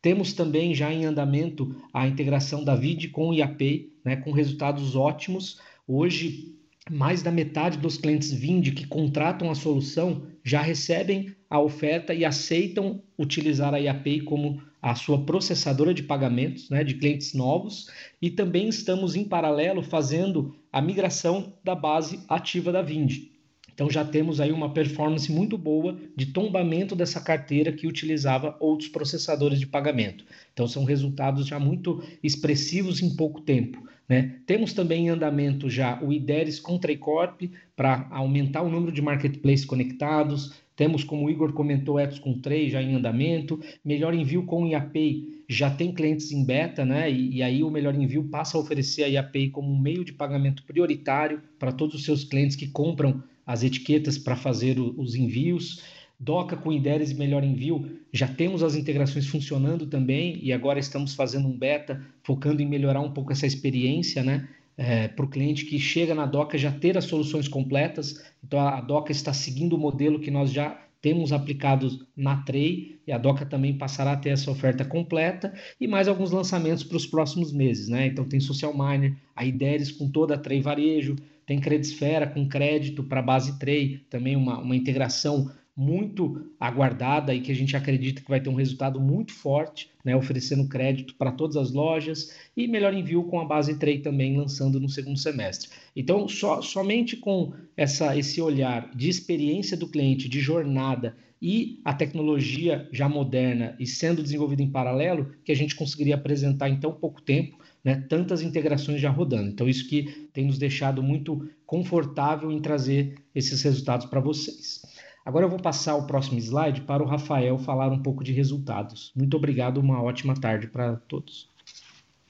[0.00, 4.96] Temos também já em andamento a integração da VID com o IAPay, né, com resultados
[4.96, 5.60] ótimos.
[5.86, 6.56] Hoje,
[6.88, 12.24] mais da metade dos clientes Vind que contratam a solução já recebem a oferta e
[12.24, 17.88] aceitam utilizar a IAPay como a sua processadora de pagamentos né, de clientes novos
[18.22, 23.28] e também estamos em paralelo fazendo a migração da base ativa da Vind.
[23.74, 28.88] Então já temos aí uma performance muito boa de tombamento dessa carteira que utilizava outros
[28.88, 30.24] processadores de pagamento.
[30.52, 33.82] Então são resultados já muito expressivos em pouco tempo.
[34.10, 34.40] Né?
[34.44, 37.42] Temos também em andamento já o IDERES com Traycorp
[37.76, 40.52] para aumentar o número de marketplaces conectados.
[40.74, 43.60] Temos, como o Igor comentou, Etos com Tray já em andamento.
[43.84, 47.08] Melhor Envio com IAPay já tem clientes em beta, né?
[47.08, 50.12] E, e, aí o Melhor Envio passa a oferecer a IAPay como um meio de
[50.12, 55.14] pagamento prioritário para todos os seus clientes que compram as etiquetas para fazer o, os
[55.14, 55.84] envios.
[56.20, 61.14] Doca com IDERES e Melhor Envio, já temos as integrações funcionando também e agora estamos
[61.14, 64.46] fazendo um beta focando em melhorar um pouco essa experiência, né?
[64.76, 68.22] É, para o cliente que chega na Doca já ter as soluções completas.
[68.44, 73.12] Então a Doca está seguindo o modelo que nós já temos aplicado na Trey e
[73.12, 77.06] a Doca também passará a ter essa oferta completa e mais alguns lançamentos para os
[77.06, 78.06] próximos meses, né?
[78.06, 83.02] Então tem Social Miner, a IDERES com toda a Trey Varejo, tem Credisfera com crédito
[83.02, 88.28] para base Trey, também uma, uma integração muito aguardada e que a gente acredita que
[88.28, 92.92] vai ter um resultado muito forte, né, oferecendo crédito para todas as lojas e melhor
[92.92, 95.70] envio com a base Trade também lançando no segundo semestre.
[95.96, 101.94] Então, so, somente com essa, esse olhar de experiência do cliente, de jornada e a
[101.94, 106.92] tecnologia já moderna e sendo desenvolvida em paralelo, que a gente conseguiria apresentar em tão
[106.92, 109.48] pouco tempo né, tantas integrações já rodando.
[109.48, 114.79] Então, isso que tem nos deixado muito confortável em trazer esses resultados para vocês.
[115.24, 119.12] Agora eu vou passar o próximo slide para o Rafael falar um pouco de resultados.
[119.14, 121.48] Muito obrigado, uma ótima tarde para todos.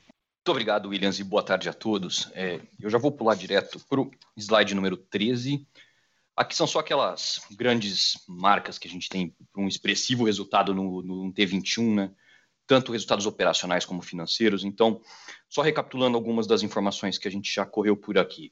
[0.07, 2.31] Muito obrigado, Williams, e boa tarde a todos.
[2.35, 5.66] É, eu já vou pular direto para o slide número 13.
[6.37, 11.03] Aqui são só aquelas grandes marcas que a gente tem para um expressivo resultado no,
[11.03, 12.11] no T21, né?
[12.66, 14.64] tanto resultados operacionais como financeiros.
[14.64, 15.00] Então,
[15.48, 18.50] só recapitulando algumas das informações que a gente já correu por aqui.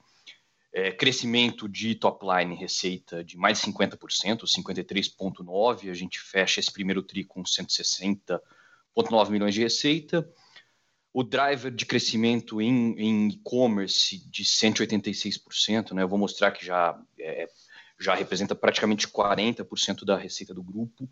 [0.72, 5.90] É, crescimento de top line receita de mais de 50%, 53,9%.
[5.90, 10.28] A gente fecha esse primeiro TRI com 160,9 milhões de receita.
[11.12, 16.02] O driver de crescimento em e-commerce de 186%, né?
[16.02, 17.48] Eu vou mostrar que já, é,
[17.98, 21.08] já representa praticamente 40% da receita do grupo.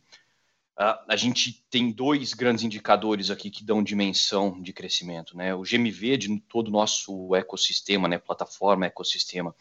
[0.79, 5.55] Uh, a gente tem dois grandes indicadores aqui que dão dimensão de crescimento, né?
[5.55, 8.19] O GMV de todo o nosso ecossistema, né?
[8.19, 9.57] Plataforma, ecossistema,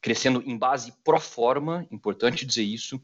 [0.00, 3.02] crescendo em base pro forma, importante dizer isso.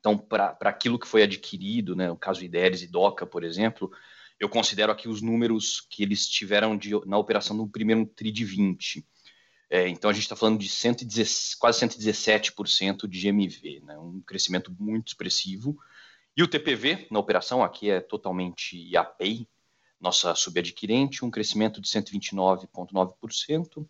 [0.00, 2.10] Então, para aquilo que foi adquirido, né?
[2.10, 3.88] O caso Ideres e Doca, por exemplo,
[4.40, 8.44] eu considero aqui os números que eles tiveram de, na operação no primeiro TRI de
[8.44, 9.06] 20.
[9.70, 13.96] É, então, a gente está falando de 110, quase 117% de GMV, né?
[13.96, 15.78] Um crescimento muito expressivo
[16.36, 19.46] e o TPV na operação aqui é totalmente IAPEI,
[20.00, 23.86] nossa subadquirente, um crescimento de 129,9%.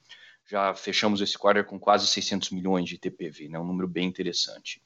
[0.50, 3.58] Já fechamos esse quarter com quase 600 milhões de TPV, né?
[3.58, 4.82] um número bem interessante.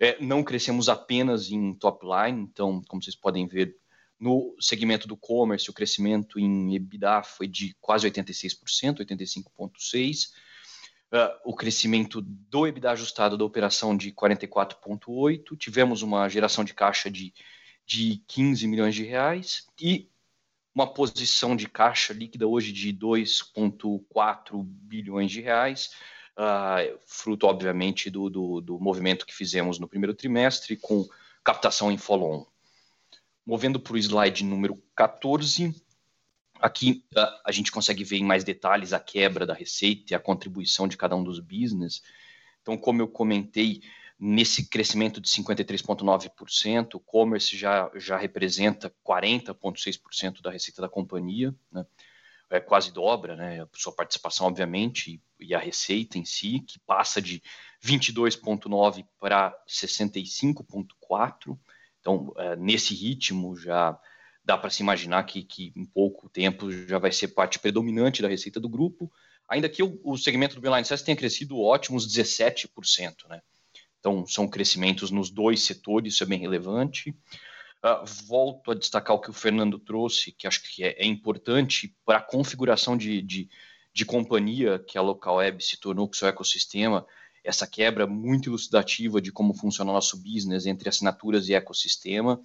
[0.00, 3.76] É, não crescemos apenas em top line, então, como vocês podem ver,
[4.18, 10.28] no segmento do commerce, o crescimento em EBITDA foi de quase 86%, 85,6%.
[11.12, 17.10] Uh, o crescimento do EBITDA ajustado da operação de 44,8, tivemos uma geração de caixa
[17.10, 17.34] de,
[17.84, 20.08] de 15 milhões de reais e
[20.74, 25.90] uma posição de caixa líquida hoje de 2,4 bilhões de reais,
[26.38, 31.08] uh, fruto, obviamente, do, do, do, movimento que fizemos no primeiro trimestre com
[31.42, 32.46] captação em follow-on.
[33.44, 35.74] Movendo para o slide número 14,
[36.60, 37.04] Aqui
[37.44, 40.96] a gente consegue ver em mais detalhes a quebra da receita e a contribuição de
[40.96, 42.02] cada um dos business.
[42.62, 43.82] Então, como eu comentei,
[44.18, 51.86] nesse crescimento de 53,9%, o commerce já, já representa 40,6% da receita da companhia, né?
[52.50, 53.66] é quase dobra, né?
[53.74, 57.40] Sua participação, obviamente, e, e a receita em si, que passa de
[57.82, 61.56] 22,9% para 65,4%.
[62.00, 63.98] Então, é, nesse ritmo já
[64.50, 68.26] dá para se imaginar que, que em pouco tempo já vai ser parte predominante da
[68.26, 69.10] receita do grupo,
[69.48, 73.40] ainda que o, o segmento do Beeline SaaS tenha crescido ótimos 17%, né?
[74.00, 77.10] Então, são crescimentos nos dois setores, isso é bem relevante.
[77.10, 81.94] Uh, volto a destacar o que o Fernando trouxe, que acho que é, é importante
[82.04, 83.48] para a configuração de, de,
[83.92, 87.06] de, companhia que a Local Web se tornou com seu ecossistema,
[87.44, 92.40] essa quebra muito elucidativa de como funciona o nosso business entre assinaturas e ecossistema.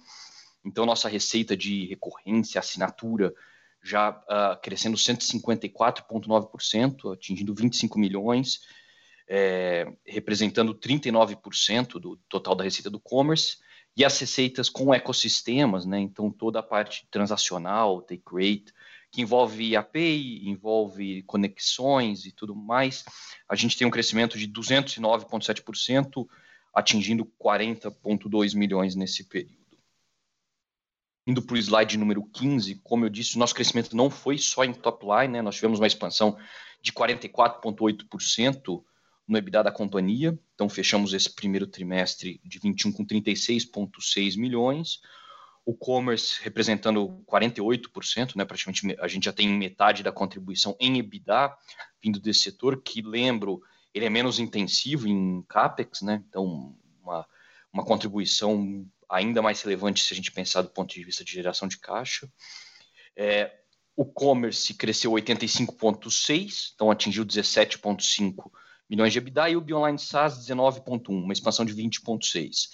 [0.66, 3.32] Então, nossa receita de recorrência, assinatura,
[3.80, 8.62] já uh, crescendo 154,9%, atingindo 25 milhões,
[9.28, 13.58] é, representando 39% do total da receita do commerce,
[13.96, 16.00] e as receitas com ecossistemas, né?
[16.00, 18.74] Então, toda a parte transacional, take rate,
[19.10, 23.04] que envolve API, envolve conexões e tudo mais,
[23.48, 26.26] a gente tem um crescimento de 209,7%,
[26.74, 29.65] atingindo 40,2 milhões nesse período.
[31.26, 34.64] Indo para o slide número 15, como eu disse, o nosso crescimento não foi só
[34.64, 35.42] em top line, né?
[35.42, 36.38] nós tivemos uma expansão
[36.80, 38.84] de 44,8%
[39.26, 45.00] no EBITDA da companhia, então fechamos esse primeiro trimestre de 21 com 36,6 milhões,
[45.64, 48.44] o commerce representando 48%, né?
[48.44, 51.52] praticamente a gente já tem metade da contribuição em EBITDA
[52.00, 53.60] vindo desse setor, que lembro,
[53.92, 56.22] ele é menos intensivo em CAPEX, né?
[56.28, 57.26] então uma,
[57.72, 61.68] uma contribuição ainda mais relevante se a gente pensar do ponto de vista de geração
[61.68, 62.30] de caixa.
[63.16, 63.52] É,
[63.96, 68.50] o commerce cresceu 85,6, então atingiu 17,5
[68.88, 72.72] milhões de EBITDA, e o Bionline SaaS 19,1, uma expansão de 20,6.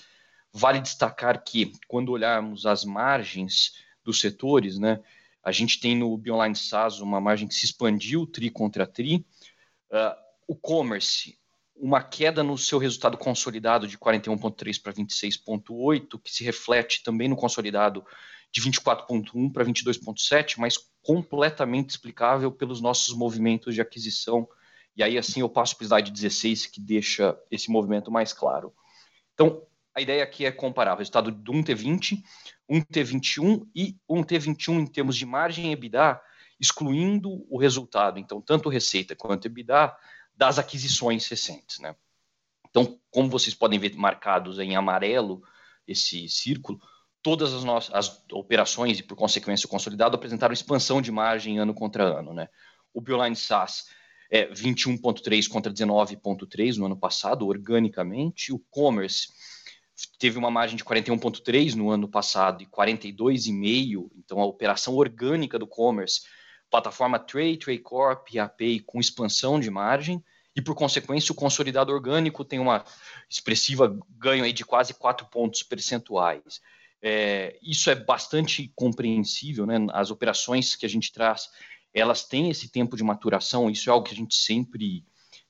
[0.53, 5.01] Vale destacar que, quando olharmos as margens dos setores, né,
[5.43, 9.25] a gente tem no Bionline SaaS uma margem que se expandiu tri contra tri.
[9.91, 10.15] Uh,
[10.47, 11.39] o commerce
[11.75, 17.37] uma queda no seu resultado consolidado de 41,3 para 26,8, que se reflete também no
[17.37, 18.05] consolidado
[18.53, 24.47] de 24,1 para 22,7, mas completamente explicável pelos nossos movimentos de aquisição.
[24.95, 28.75] E aí, assim, eu passo para o slide 16, que deixa esse movimento mais claro.
[29.33, 32.23] Então, a ideia aqui é comparar o resultado de um T20,
[32.69, 36.21] um T21 e um T21 em termos de margem EBITDA,
[36.61, 38.19] excluindo o resultado.
[38.19, 39.95] Então, tanto receita quanto EBITDA
[40.35, 41.79] das aquisições recentes.
[41.79, 41.95] Né?
[42.69, 45.43] Então, como vocês podem ver marcados em amarelo
[45.87, 46.81] esse círculo,
[47.23, 51.75] todas as nossas as operações e, por consequência, o consolidado apresentaram expansão de margem ano
[51.75, 52.33] contra ano.
[52.33, 52.49] Né?
[52.93, 53.87] O Bioline SaaS
[54.31, 58.53] é 21,3 contra 19,3 no ano passado, organicamente.
[58.53, 59.29] O Commerce
[60.19, 65.67] teve uma margem de 41,3 no ano passado e 42,5, então a operação orgânica do
[65.67, 66.23] Commerce
[66.73, 70.25] plataforma Trade, Trade Corp API com expansão de margem,
[70.57, 72.85] e, por consequência, o consolidado orgânico tem uma
[73.29, 76.61] expressiva ganho aí de quase 4 pontos percentuais.
[77.01, 79.77] É, isso é bastante compreensível, né?
[79.93, 81.49] As operações que a gente traz,
[81.93, 85.05] elas têm esse tempo de maturação, isso é algo que a gente sempre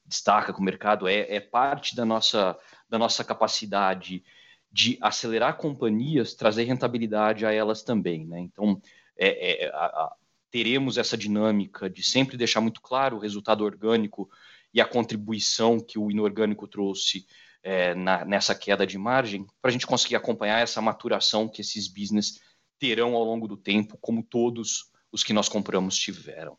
[0.05, 2.59] destaca com o mercado, é, é parte da nossa,
[2.89, 4.23] da nossa capacidade
[4.71, 8.41] de acelerar companhias, trazer rentabilidade a elas também, né?
[8.41, 8.81] Então,
[9.17, 10.15] é, é, a,
[10.53, 14.31] teremos essa dinâmica de sempre deixar muito claro o resultado orgânico
[14.73, 17.27] e a contribuição que o inorgânico trouxe
[17.63, 21.89] é, na, nessa queda de margem, para a gente conseguir acompanhar essa maturação que esses
[21.89, 22.39] business
[22.79, 26.59] terão ao longo do tempo, como todos os que nós compramos tiveram.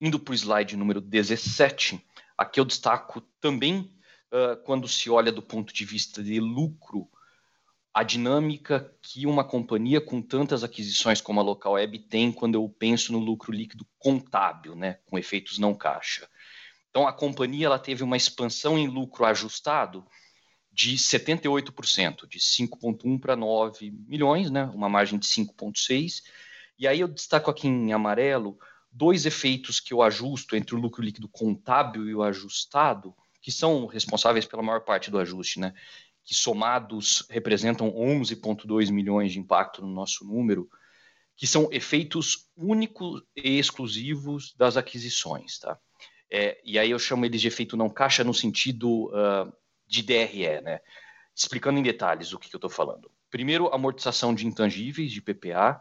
[0.00, 2.04] Indo para o slide número 17,
[2.36, 3.94] aqui eu destaco também,
[4.32, 7.08] uh, quando se olha do ponto de vista de lucro,
[7.96, 12.68] a dinâmica que uma companhia com tantas aquisições como a Local Web tem quando eu
[12.68, 16.28] penso no lucro líquido contábil, né, com efeitos não caixa.
[16.90, 20.06] Então a companhia ela teve uma expansão em lucro ajustado
[20.70, 26.22] de 78%, de 5.1 para 9 milhões, né, uma margem de 5.6.
[26.78, 28.58] E aí eu destaco aqui em amarelo
[28.92, 33.86] dois efeitos que eu ajusto entre o lucro líquido contábil e o ajustado, que são
[33.86, 35.72] responsáveis pela maior parte do ajuste, né?
[36.26, 40.68] Que somados representam 11,2 milhões de impacto no nosso número,
[41.36, 45.60] que são efeitos únicos e exclusivos das aquisições.
[45.60, 45.78] Tá?
[46.28, 49.52] É, e aí eu chamo eles de efeito não caixa no sentido uh,
[49.86, 50.80] de DRE, né?
[51.34, 53.08] explicando em detalhes o que, que eu estou falando.
[53.30, 55.80] Primeiro, amortização de intangíveis, de PPA.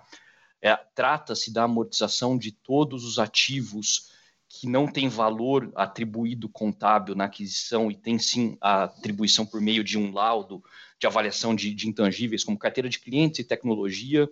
[0.61, 4.11] É, Trata-se da amortização de todos os ativos
[4.59, 9.83] que não tem valor atribuído contábil na aquisição e tem sim a atribuição por meio
[9.83, 10.63] de um laudo
[10.97, 14.29] de avaliação de, de intangíveis, como carteira de clientes e tecnologia,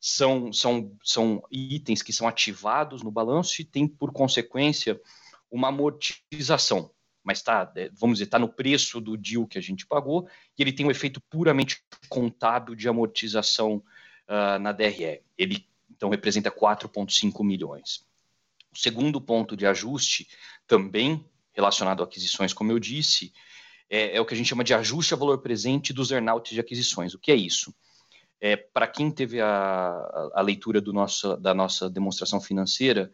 [0.00, 4.98] são, são, são itens que são ativados no balanço e tem, por consequência,
[5.50, 6.90] uma amortização.
[7.22, 10.26] Mas tá, é, vamos dizer, está no preço do deal que a gente pagou
[10.58, 13.84] e ele tem um efeito puramente contábil de amortização
[14.26, 15.20] uh, na DRE.
[15.36, 18.08] Ele, então, representa 4,5 milhões.
[18.72, 20.28] O segundo ponto de ajuste,
[20.66, 23.32] também relacionado a aquisições, como eu disse,
[23.88, 26.60] é, é o que a gente chama de ajuste a valor presente dos earnouts de
[26.60, 27.12] aquisições.
[27.12, 27.74] O que é isso?
[28.40, 33.12] É, Para quem teve a, a leitura nosso, da nossa demonstração financeira,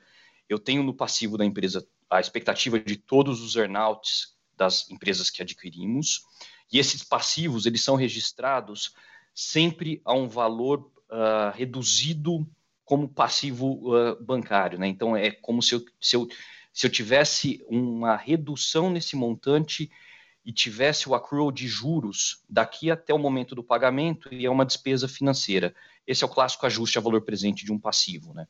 [0.49, 5.43] eu tenho no passivo da empresa a expectativa de todos os earnouts das empresas que
[5.43, 6.23] adquirimos,
[6.73, 8.95] e esses passivos eles são registrados
[9.35, 12.47] sempre a um valor uh, reduzido
[12.87, 14.87] como passivo uh, bancário, né?
[14.87, 16.28] Então é como se eu, se, eu,
[16.72, 19.91] se eu tivesse uma redução nesse montante
[20.45, 24.64] e tivesse o accrual de juros daqui até o momento do pagamento e é uma
[24.64, 25.74] despesa financeira.
[26.07, 28.47] Esse é o clássico ajuste a valor presente de um passivo, né?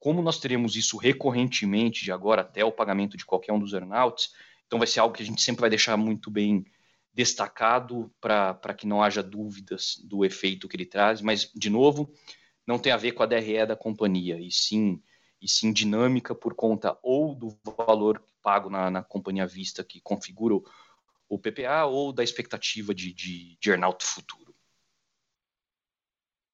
[0.00, 4.32] Como nós teremos isso recorrentemente de agora até o pagamento de qualquer um dos earnouts,
[4.66, 6.64] então vai ser algo que a gente sempre vai deixar muito bem
[7.12, 12.10] destacado para que não haja dúvidas do efeito que ele traz, mas, de novo,
[12.68, 15.02] não tem a ver com a DRE da companhia, e sim,
[15.40, 20.56] e sim dinâmica por conta ou do valor pago na, na companhia vista que configura
[20.56, 20.64] o,
[21.30, 24.54] o PPA ou da expectativa de, de, de earnout futuro.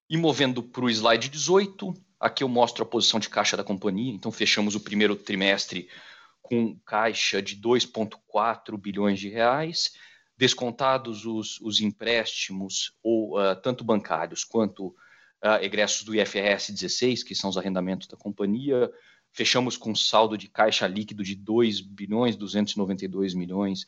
[0.09, 4.15] E movendo para o slide 18, aqui eu mostro a posição de caixa da companhia.
[4.15, 5.89] Então, fechamos o primeiro trimestre
[6.41, 9.95] com caixa de 2,4 bilhões de reais,
[10.37, 14.95] descontados os, os empréstimos, ou uh, tanto bancários quanto
[15.45, 18.91] uh, egressos do IFRS 16, que são os arrendamentos da companhia.
[19.31, 23.83] Fechamos com saldo de caixa líquido de 2 bilhões 292 milhões.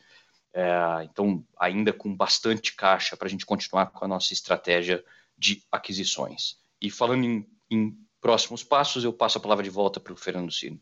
[0.54, 5.02] Uh, então, ainda com bastante caixa para a gente continuar com a nossa estratégia
[5.36, 6.59] de aquisições.
[6.80, 10.52] E falando em, em próximos passos, eu passo a palavra de volta para o Fernando
[10.52, 10.80] Ciro.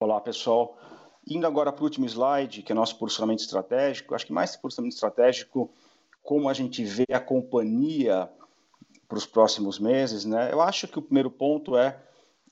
[0.00, 0.78] Olá, pessoal.
[1.26, 4.94] Indo agora para o último slide, que é nosso posicionamento estratégico, acho que mais posicionamento
[4.94, 5.74] estratégico,
[6.28, 8.28] como a gente vê a companhia
[9.08, 10.52] para os próximos meses, né?
[10.52, 11.98] Eu acho que o primeiro ponto é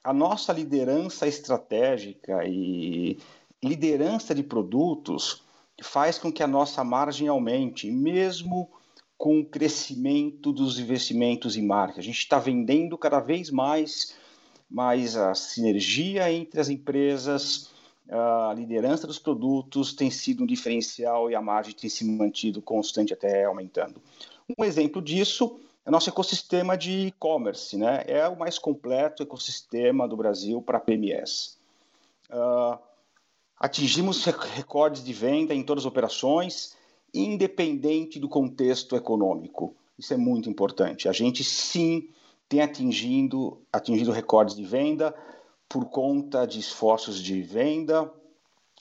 [0.02, 3.18] a nossa liderança estratégica e
[3.62, 5.42] liderança de produtos
[5.82, 8.70] faz com que a nossa margem aumente, mesmo
[9.18, 12.00] com o crescimento dos investimentos em marca.
[12.00, 14.14] A gente está vendendo cada vez mais,
[14.70, 17.68] mais a sinergia entre as empresas,
[18.08, 23.12] a liderança dos produtos tem sido um diferencial e a margem tem se mantido constante
[23.12, 24.00] até aumentando.
[24.58, 28.04] Um exemplo disso é o nosso ecossistema de e-commerce, né?
[28.06, 31.56] É o mais completo ecossistema do Brasil para PMS.
[32.30, 32.78] Uh,
[33.58, 36.76] atingimos recordes de venda em todas as operações,
[37.12, 39.74] independente do contexto econômico.
[39.98, 41.08] Isso é muito importante.
[41.08, 42.08] A gente sim
[42.48, 45.14] tem atingindo, atingido recordes de venda,
[45.68, 48.12] por conta de esforços de venda,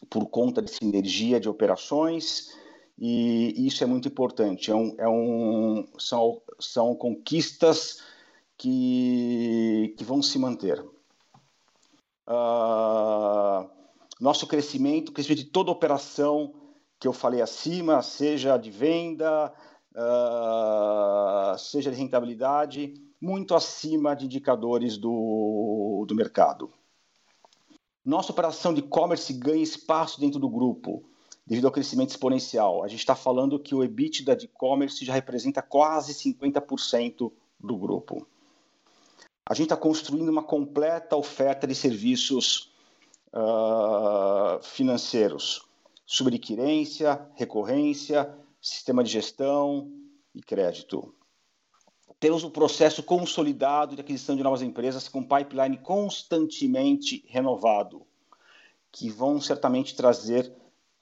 [0.10, 2.54] por conta de sinergia de operações,
[2.98, 4.72] e isso é muito importante.
[4.72, 8.02] É um, é um, são, são conquistas
[8.58, 10.80] que, que vão se manter.
[12.28, 13.70] Uh,
[14.20, 16.54] nosso crescimento, crescimento de toda operação
[17.00, 19.54] que eu falei acima, seja de venda,
[19.94, 22.94] uh, seja de rentabilidade,
[23.26, 26.72] muito acima de indicadores do, do mercado.
[28.06, 31.04] Nossa operação de e-commerce ganha espaço dentro do grupo
[31.46, 32.84] devido ao crescimento exponencial.
[32.84, 38.28] A gente está falando que o EBITDA de e-commerce já representa quase 50% do grupo.
[39.48, 42.72] A gente está construindo uma completa oferta de serviços
[43.34, 45.68] uh, financeiros,
[46.06, 49.92] subadquirência, recorrência, sistema de gestão
[50.34, 51.12] e crédito.
[52.26, 58.02] Temos um processo consolidado de aquisição de novas empresas com pipeline constantemente renovado,
[58.92, 60.52] que vão certamente trazer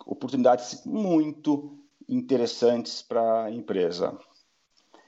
[0.06, 4.20] oportunidades muito interessantes para a empresa.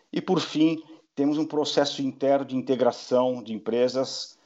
[0.09, 0.82] E, por fim,
[1.13, 4.39] temos um processo interno de integração de empresas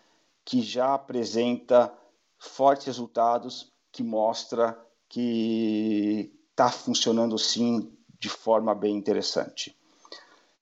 [0.43, 1.93] que já apresenta
[2.39, 4.75] fortes resultados, que mostra
[5.07, 9.78] que está funcionando sim de forma bem interessante.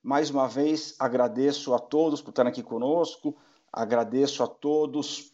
[0.01, 3.35] Mais uma vez, agradeço a todos por estarem aqui conosco,
[3.71, 5.33] agradeço a todos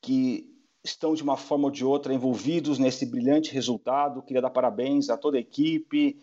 [0.00, 0.52] que
[0.84, 4.22] estão de uma forma ou de outra envolvidos nesse brilhante resultado.
[4.22, 6.20] Queria dar parabéns a toda a equipe,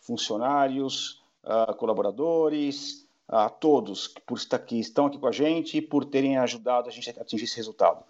[0.00, 6.04] funcionários, uh, colaboradores, a todos por estar aqui, estão aqui com a gente e por
[6.04, 8.04] terem ajudado a gente a atingir esse resultado.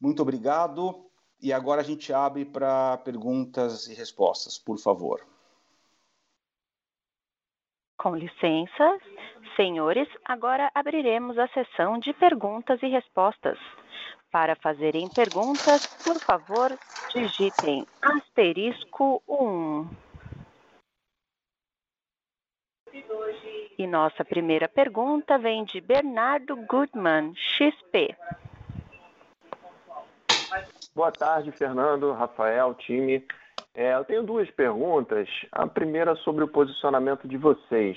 [0.00, 1.04] Muito obrigado
[1.42, 5.26] e agora a gente abre para perguntas e respostas, por favor.
[8.00, 8.98] Com licença,
[9.56, 13.58] senhores, agora abriremos a sessão de perguntas e respostas.
[14.30, 16.72] Para fazerem perguntas, por favor,
[17.12, 19.90] digitem asterisco 1.
[23.78, 28.16] E nossa primeira pergunta vem de Bernardo Goodman, XP.
[30.94, 33.22] Boa tarde, Fernando, Rafael, time.
[33.74, 35.28] É, eu tenho duas perguntas.
[35.52, 37.96] A primeira sobre o posicionamento de vocês.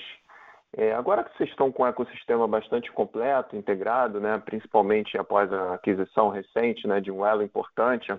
[0.76, 5.74] É, agora que vocês estão com um ecossistema bastante completo, integrado, né, principalmente após a
[5.74, 8.12] aquisição recente né, de um elo importante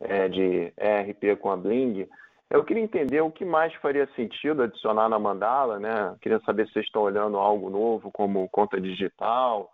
[0.00, 2.08] é, de ERP com a Bling,
[2.50, 5.78] eu queria entender o que mais faria sentido adicionar na Mandala.
[5.78, 6.16] Né?
[6.22, 9.70] Queria saber se vocês estão olhando algo novo, como conta digital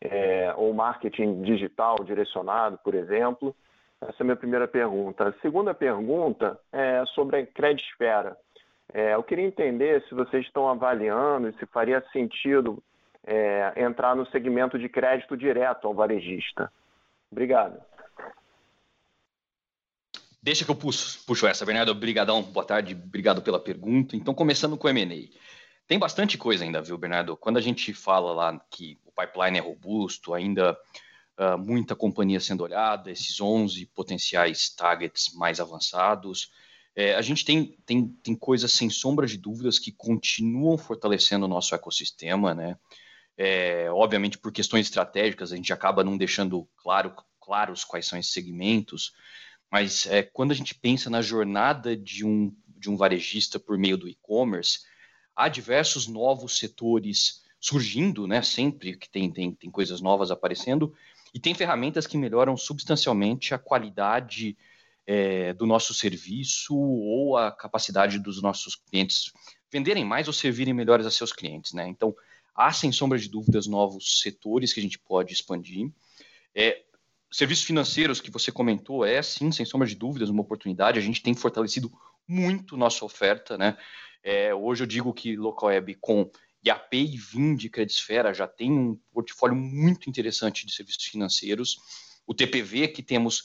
[0.00, 3.54] é, ou marketing digital direcionado, por exemplo.
[4.08, 5.28] Essa é a minha primeira pergunta.
[5.28, 8.36] A segunda pergunta é sobre a Credisfera.
[8.92, 12.82] É, eu queria entender se vocês estão avaliando e se faria sentido
[13.26, 16.70] é, entrar no segmento de crédito direto ao varejista.
[17.32, 17.80] Obrigado.
[20.42, 21.92] Deixa que eu puxo, puxo essa, Bernardo.
[21.92, 24.14] Obrigadão, boa tarde, obrigado pela pergunta.
[24.14, 25.34] Então, começando com o M&A.
[25.86, 27.36] Tem bastante coisa ainda, viu, Bernardo?
[27.36, 30.76] Quando a gente fala lá que o pipeline é robusto, ainda
[31.38, 36.50] uh, muita companhia sendo olhada, esses 11 potenciais targets mais avançados,
[36.96, 41.48] é, a gente tem, tem, tem coisas sem sombra de dúvidas que continuam fortalecendo o
[41.48, 42.78] nosso ecossistema, né?
[43.36, 48.32] É, obviamente, por questões estratégicas, a gente acaba não deixando claro, claros quais são esses
[48.32, 49.12] segmentos,
[49.68, 53.96] mas é, quando a gente pensa na jornada de um, de um varejista por meio
[53.96, 54.80] do e-commerce,
[55.34, 58.40] há diversos novos setores surgindo, né?
[58.40, 60.94] Sempre que tem, tem, tem coisas novas aparecendo,
[61.34, 64.56] e tem ferramentas que melhoram substancialmente a qualidade
[65.04, 69.32] é, do nosso serviço ou a capacidade dos nossos clientes
[69.70, 71.88] venderem mais ou servirem melhores a seus clientes, né?
[71.88, 72.14] Então,
[72.54, 75.90] há sem sombra de dúvidas novos setores que a gente pode expandir.
[76.54, 76.82] É,
[77.30, 81.00] serviços financeiros que você comentou é sim, sem sombra de dúvidas, uma oportunidade.
[81.00, 81.92] A gente tem fortalecido
[82.28, 83.76] muito nossa oferta, né?
[84.22, 86.30] É, hoje eu digo que Local Web com
[86.64, 91.76] E VIM de Credisfera já tem um portfólio muito interessante de serviços financeiros.
[92.26, 93.44] O TPV que temos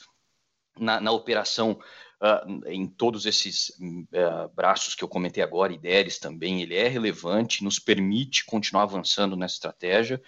[0.78, 1.80] na, na operação
[2.22, 7.64] uh, em todos esses uh, braços que eu comentei agora, IDERES também, ele é relevante,
[7.64, 10.22] nos permite continuar avançando nessa estratégia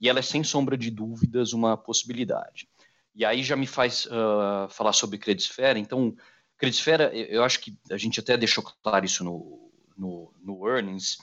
[0.00, 2.68] e ela é sem sombra de dúvidas uma possibilidade.
[3.14, 5.78] E aí já me faz uh, falar sobre Credisfera.
[5.78, 6.16] Então,
[6.56, 11.18] Credisfera, eu acho que a gente até deixou claro isso no, no, no earnings.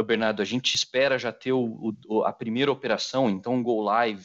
[0.00, 4.24] Bernardo, a gente espera já ter o, o, a primeira operação, então go live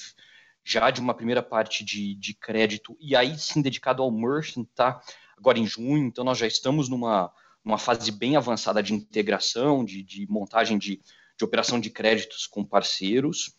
[0.64, 5.02] já de uma primeira parte de, de crédito, e aí sim dedicado ao merchant, tá?
[5.38, 7.32] Agora em junho, então nós já estamos numa,
[7.64, 11.02] numa fase bem avançada de integração, de, de montagem de,
[11.38, 13.54] de operação de créditos com parceiros.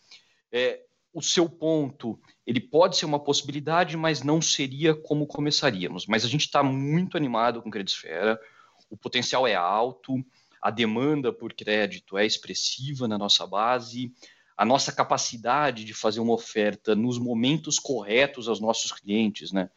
[0.51, 0.81] É,
[1.11, 6.05] o seu ponto, ele pode ser uma possibilidade, mas não seria como começaríamos.
[6.05, 8.39] Mas a gente está muito animado com Credisfera,
[8.89, 10.13] o potencial é alto,
[10.61, 14.13] a demanda por crédito é expressiva na nossa base,
[14.57, 19.69] a nossa capacidade de fazer uma oferta nos momentos corretos aos nossos clientes, né,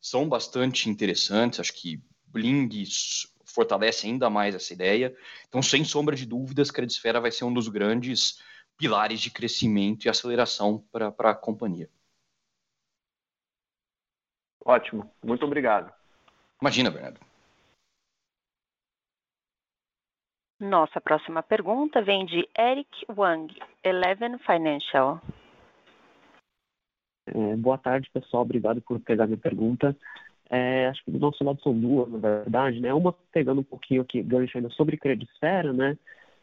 [0.00, 1.58] são bastante interessantes.
[1.58, 2.68] Acho que Bling
[3.44, 5.16] fortalece ainda mais essa ideia.
[5.48, 8.40] Então, sem sombra de dúvidas, Credisfera vai ser um dos grandes
[8.76, 11.90] pilares de crescimento e aceleração para a companhia.
[14.64, 15.92] Ótimo, muito obrigado.
[16.60, 17.27] Imagina, Bernardo.
[20.60, 23.54] Nossa próxima pergunta vem de Eric Wang,
[23.84, 25.20] Eleven Financial.
[27.26, 28.42] É, boa tarde, pessoal.
[28.42, 29.96] Obrigado por pegar minha pergunta.
[30.50, 32.92] É, acho que do nosso lado são duas, na verdade, né?
[32.92, 35.96] Uma pegando um pouquinho aqui, gancho ainda sobre Credisfera, né?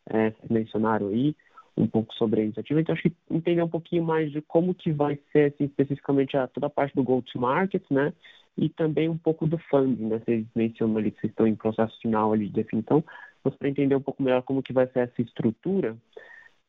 [0.09, 1.35] É, mencionaram aí
[1.75, 4.93] um pouco sobre a iniciativa, então acho que entender um pouquinho mais de como que
[4.93, 8.13] vai ser, assim, especificamente, a, toda a parte do go-to-market, né?
[8.57, 10.21] E também um pouco do funding, né?
[10.23, 13.03] Vocês mencionam ali que vocês estão em processo final ali de definição,
[13.45, 15.95] mas para entender um pouco melhor como que vai ser essa estrutura.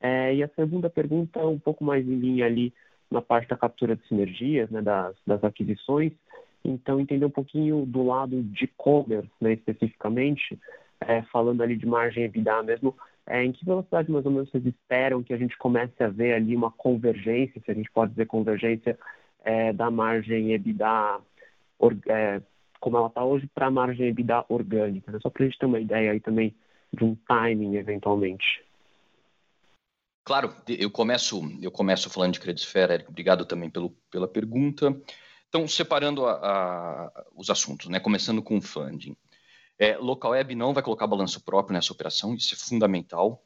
[0.01, 2.73] É, e a segunda pergunta, um pouco mais em linha ali
[3.11, 6.13] na parte da captura de sinergias, né, das, das aquisições.
[6.63, 10.59] Então, entender um pouquinho do lado de e-commerce, né, especificamente,
[11.01, 12.95] é, falando ali de margem EBITDA mesmo,
[13.27, 16.35] é, em que velocidade mais ou menos vocês esperam que a gente comece a ver
[16.35, 18.99] ali uma convergência, se a gente pode dizer convergência,
[19.45, 21.21] é, da margem EBITDA
[22.09, 22.41] é,
[22.81, 25.19] como ela está hoje para a margem EBITDA orgânica, né?
[25.21, 26.55] só para a gente ter uma ideia aí também
[26.93, 28.65] de um timing eventualmente.
[30.25, 35.01] Claro, eu começo, eu começo falando de Credisfera, Eric, obrigado também pelo, pela pergunta.
[35.49, 38.01] Então, separando a, a, os assuntos, né?
[38.01, 39.17] começando com o funding.
[39.79, 43.45] É, Local Web não vai colocar balanço próprio nessa operação, isso é fundamental.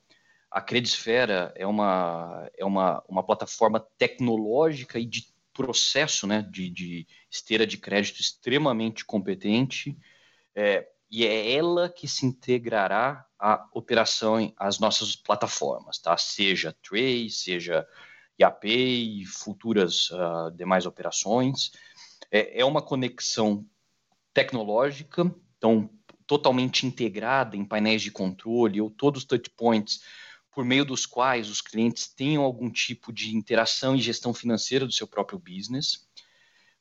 [0.50, 7.06] A Credisfera é uma, é uma, uma plataforma tecnológica e de processo né, de, de
[7.30, 9.96] esteira de crédito extremamente competente,
[10.54, 16.16] é, e é ela que se integrará à operação às nossas plataformas, tá?
[16.16, 17.86] seja Tray, seja
[18.38, 21.72] IAPay, futuras uh, demais operações.
[22.30, 23.66] É, é uma conexão
[24.32, 25.90] tecnológica, então
[26.26, 30.00] totalmente integrada em painéis de controle ou todos os touchpoints
[30.52, 34.92] por meio dos quais os clientes tenham algum tipo de interação e gestão financeira do
[34.92, 36.08] seu próprio business,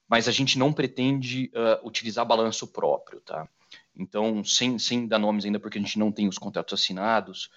[0.08, 3.48] mas a gente não pretende uh, utilizar balanço próprio, tá?
[3.96, 7.50] Então, sem, sem dar nomes ainda, porque a gente não tem os contratos assinados,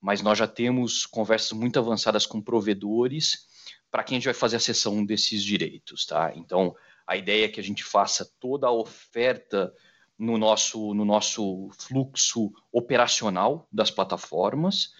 [0.00, 3.46] mas nós já temos conversas muito avançadas com provedores
[3.90, 6.32] para quem a gente vai fazer a cessão desses direitos, tá?
[6.34, 6.76] Então,
[7.06, 9.72] a ideia é que a gente faça toda a oferta
[10.18, 14.92] no nosso, no nosso fluxo operacional das plataformas,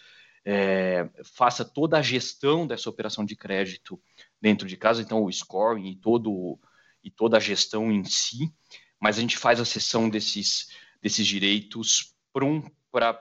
[0.45, 4.01] é, faça toda a gestão dessa operação de crédito
[4.41, 6.59] dentro de casa, então o scoring e, todo,
[7.03, 8.53] e toda a gestão em si,
[9.01, 10.71] mas a gente faz a cessão desses,
[11.03, 12.63] desses direitos para um,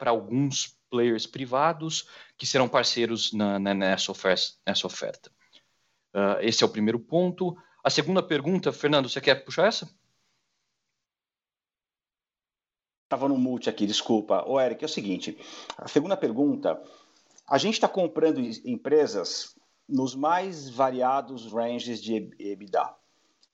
[0.05, 2.07] alguns players privados
[2.37, 4.53] que serão parceiros na, na, nessa oferta.
[4.65, 5.31] Nessa oferta.
[6.13, 7.57] Uh, esse é o primeiro ponto.
[7.83, 9.89] A segunda pergunta, Fernando, você quer puxar essa?
[13.03, 14.43] Estava no mute aqui, desculpa.
[14.47, 15.37] O Eric, é o seguinte:
[15.77, 16.81] a segunda pergunta,
[17.47, 19.55] a gente está comprando empresas
[19.87, 22.95] nos mais variados ranges de EBITDA.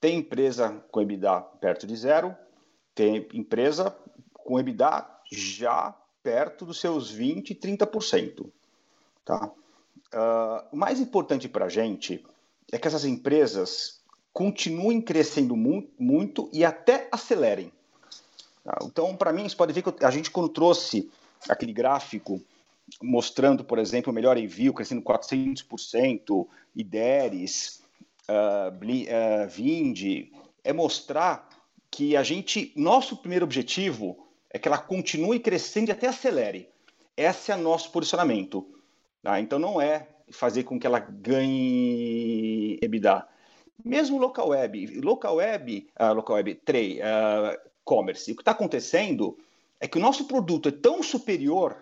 [0.02, 2.36] Tem empresa com EBITDA perto de zero,
[2.96, 3.96] tem empresa
[4.34, 8.50] com EBITDA já perto dos seus 20%, 30%.
[9.24, 9.46] Tá?
[9.46, 12.26] Uh, o mais importante para a gente
[12.72, 14.02] é que essas empresas
[14.34, 17.72] continuem crescendo mu muito e até acelerem.
[18.64, 18.80] Tá?
[18.84, 21.12] Então, para mim, você pode ver que a gente, quando trouxe
[21.48, 22.42] aquele gráfico
[23.02, 27.81] mostrando, por exemplo, o melhor envio crescendo 400%, IDERES,
[28.30, 30.30] uh, uh, Vind,
[30.64, 31.48] é mostrar
[31.90, 36.70] que a gente, nosso primeiro objetivo é que ela continue crescendo e até acelere.
[37.16, 38.68] Esse é nosso posicionamento.
[39.22, 39.40] Tá?
[39.40, 43.28] Então, não é fazer com que ela ganhe EBITDA.
[43.84, 48.32] Mesmo local web, local web, uh, local web, trade, uh, e-commerce.
[48.32, 49.38] O que está acontecendo
[49.80, 51.76] é que o nosso produto é tão superior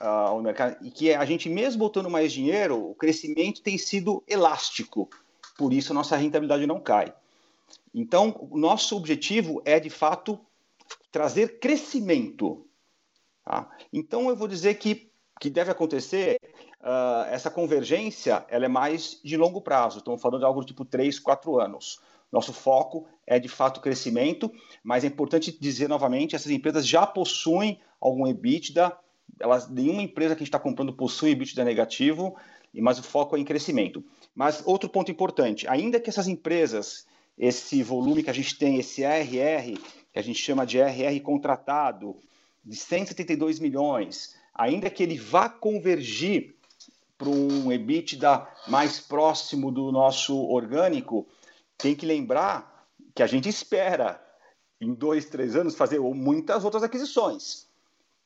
[0.00, 4.22] uh, ao mercado e que a gente, mesmo botando mais dinheiro, o crescimento tem sido
[4.26, 5.10] elástico.
[5.62, 7.14] Por isso, a nossa rentabilidade não cai.
[7.94, 10.40] Então, o nosso objetivo é, de fato,
[11.12, 12.66] trazer crescimento.
[13.44, 13.70] Tá?
[13.92, 15.08] Então, eu vou dizer que
[15.40, 16.40] que deve acontecer,
[16.80, 19.98] uh, essa convergência ela é mais de longo prazo.
[19.98, 22.00] Estamos falando de algo tipo 3, 4 anos.
[22.32, 24.52] Nosso foco é de fato crescimento,
[24.82, 28.96] mas é importante dizer novamente, essas empresas já possuem algum EBITDA
[29.40, 32.36] elas, nenhuma empresa que a gente está comprando possui EBITDA negativo,
[32.80, 34.04] mas o foco é em crescimento.
[34.34, 37.06] Mas outro ponto importante, ainda que essas empresas,
[37.36, 39.76] esse volume que a gente tem, esse RR,
[40.12, 42.16] que a gente chama de RR contratado,
[42.64, 46.54] de 172 milhões, ainda que ele vá convergir
[47.18, 51.26] para um EBITDA mais próximo do nosso orgânico,
[51.78, 54.20] tem que lembrar que a gente espera,
[54.80, 57.66] em dois, três anos, fazer muitas outras aquisições,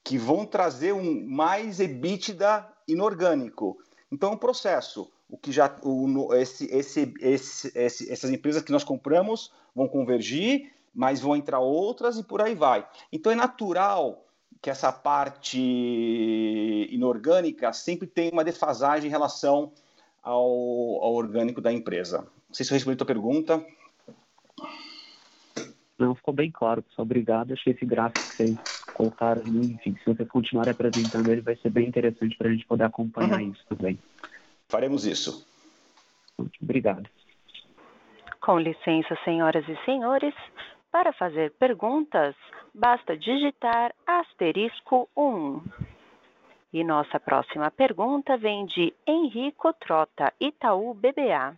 [0.02, 3.78] que vão trazer um mais EBITDA inorgânico.
[4.16, 5.12] Então, é um processo.
[5.28, 7.70] O que já, o, esse, esse, esse,
[8.10, 12.88] essas empresas que nós compramos vão convergir, mas vão entrar outras e por aí vai.
[13.12, 14.24] Então, é natural
[14.62, 15.60] que essa parte
[16.90, 19.70] inorgânica sempre tem uma defasagem em relação
[20.22, 20.40] ao,
[21.02, 22.20] ao orgânico da empresa.
[22.48, 23.62] Não sei se eu respondi a tua pergunta.
[25.98, 27.04] Não, ficou bem claro, pessoal.
[27.04, 27.52] Obrigado.
[27.52, 28.58] Achei esse gráfico que vocês
[28.96, 29.74] colocaram ali.
[29.74, 33.40] Enfim, se você continuar apresentando ele, vai ser bem interessante para a gente poder acompanhar
[33.40, 33.50] uhum.
[33.50, 33.98] isso também.
[34.68, 35.46] Faremos isso.
[36.60, 37.08] Obrigado.
[38.40, 40.34] Com licença, senhoras e senhores,
[40.90, 42.34] para fazer perguntas,
[42.74, 45.60] basta digitar asterisco 1.
[46.72, 51.56] E nossa próxima pergunta vem de Henrico Trota, Itaú BBA.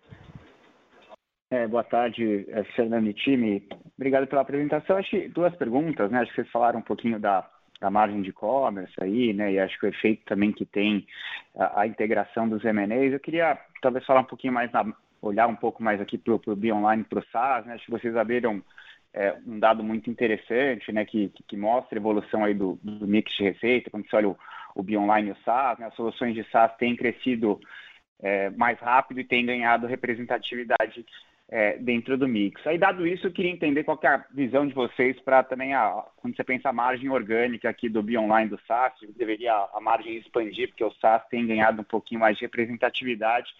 [1.51, 3.67] É, boa tarde, é, Fernando e time.
[3.97, 4.99] Obrigado pela apresentação.
[4.99, 6.21] Acho que duas perguntas, né?
[6.21, 7.49] Acho que vocês falaram um pouquinho da,
[7.81, 9.53] da margem de e-commerce aí, né?
[9.53, 11.07] E acho que o efeito também que tem
[11.57, 13.13] a, a integração dos M&As.
[13.15, 14.93] Eu queria talvez falar um pouquinho mais, na,
[15.23, 16.41] olhar um pouco mais aqui para o
[16.75, 17.75] Online, para o SaaS, né?
[17.75, 18.63] Acho que vocês abriram
[19.15, 23.35] é, um dado muito interessante, né, que, que, mostra a evolução aí do, do mix
[23.35, 24.39] de receita, quando você olha o,
[24.75, 27.59] o Bionline e o SaaS, né, as soluções de SaaS têm crescido
[28.21, 31.07] é, mais rápido e têm ganhado representatividade
[31.51, 32.65] é, dentro do mix.
[32.67, 36.05] Aí, dado isso, eu queria entender qual é a visão de vocês para também, a,
[36.17, 40.69] quando você pensa a margem orgânica aqui do Bionline do SaaS, deveria a margem expandir,
[40.69, 43.51] porque o SaaS tem ganhado um pouquinho mais de representatividade,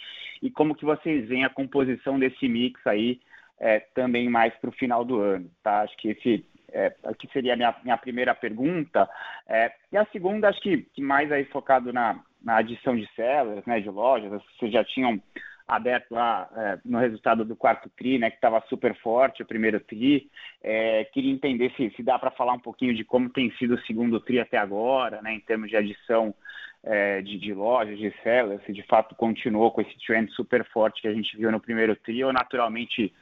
[0.43, 3.21] e como que vocês veem a composição desse mix aí
[3.59, 5.81] é, também mais para o final do ano, tá?
[5.81, 9.09] Acho que esse é, aqui seria a minha, minha primeira pergunta.
[9.49, 13.65] É, e a segunda, acho que, que mais aí focado na, na adição de células,
[13.65, 15.21] né, de lojas, vocês já tinham
[15.69, 19.79] aberto lá é, no resultado do quarto TRI, né, que estava super forte, o primeiro
[19.79, 20.31] TRI.
[20.63, 23.81] É, queria entender se, se dá para falar um pouquinho de como tem sido o
[23.83, 26.35] segundo TRI até agora, né, em termos de adição
[26.83, 31.03] é, de, de, lojas, de células, se de fato continuou com esse trend super forte
[31.03, 33.13] que a gente viu no primeiro TRI, ou naturalmente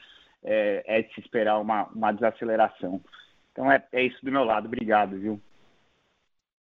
[0.45, 3.03] é, é de se esperar uma, uma desaceleração.
[3.51, 4.67] Então é, é isso do meu lado.
[4.67, 5.41] Obrigado, viu?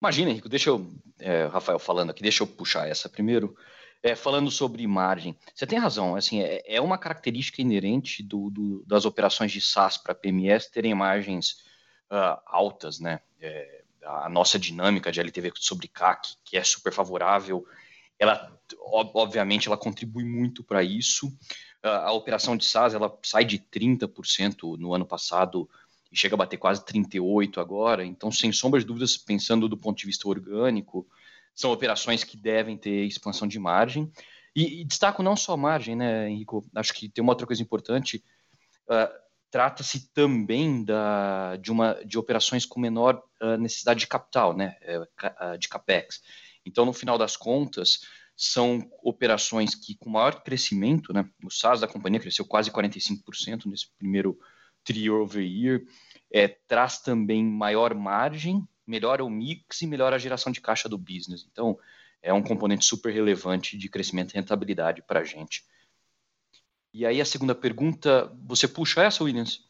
[0.02, 0.84] Imagina, Henrico, deixa eu,
[1.20, 3.56] é, Rafael falando aqui, deixa eu puxar essa primeiro.
[4.06, 8.84] É, falando sobre margem, você tem razão, assim, é, é uma característica inerente do, do,
[8.86, 11.64] das operações de SaaS para PMS terem margens
[12.10, 13.20] uh, altas, né?
[13.40, 17.66] É, a nossa dinâmica de LTV sobre CAC, que é super favorável,
[18.16, 21.36] ela, obviamente, ela contribui muito para isso
[21.82, 25.68] a operação de SaaS ela sai de 30% no ano passado
[26.10, 28.04] e chega a bater quase 38% agora.
[28.04, 31.06] Então, sem sombra de dúvidas, pensando do ponto de vista orgânico,
[31.56, 34.12] são operações que devem ter expansão de margem.
[34.54, 36.64] E, e destaco não só margem, né, Henrico?
[36.74, 38.22] Acho que tem uma outra coisa importante.
[38.88, 44.76] Uh, Trata-se também da, de, uma, de operações com menor uh, necessidade de capital, né,
[44.82, 46.20] uh, de capex.
[46.64, 48.00] Então, no final das contas,
[48.36, 53.88] são operações que, com maior crescimento, né, o SaaS da companhia cresceu quase 45% nesse
[53.96, 54.38] primeiro
[54.90, 55.82] year over year,
[56.30, 60.96] é, traz também maior margem, melhora o mix e melhora a geração de caixa do
[60.96, 61.46] business.
[61.50, 61.78] Então,
[62.22, 65.64] é um componente super relevante de crescimento e rentabilidade para a gente.
[66.92, 69.66] E aí a segunda pergunta, você puxa essa, Williams?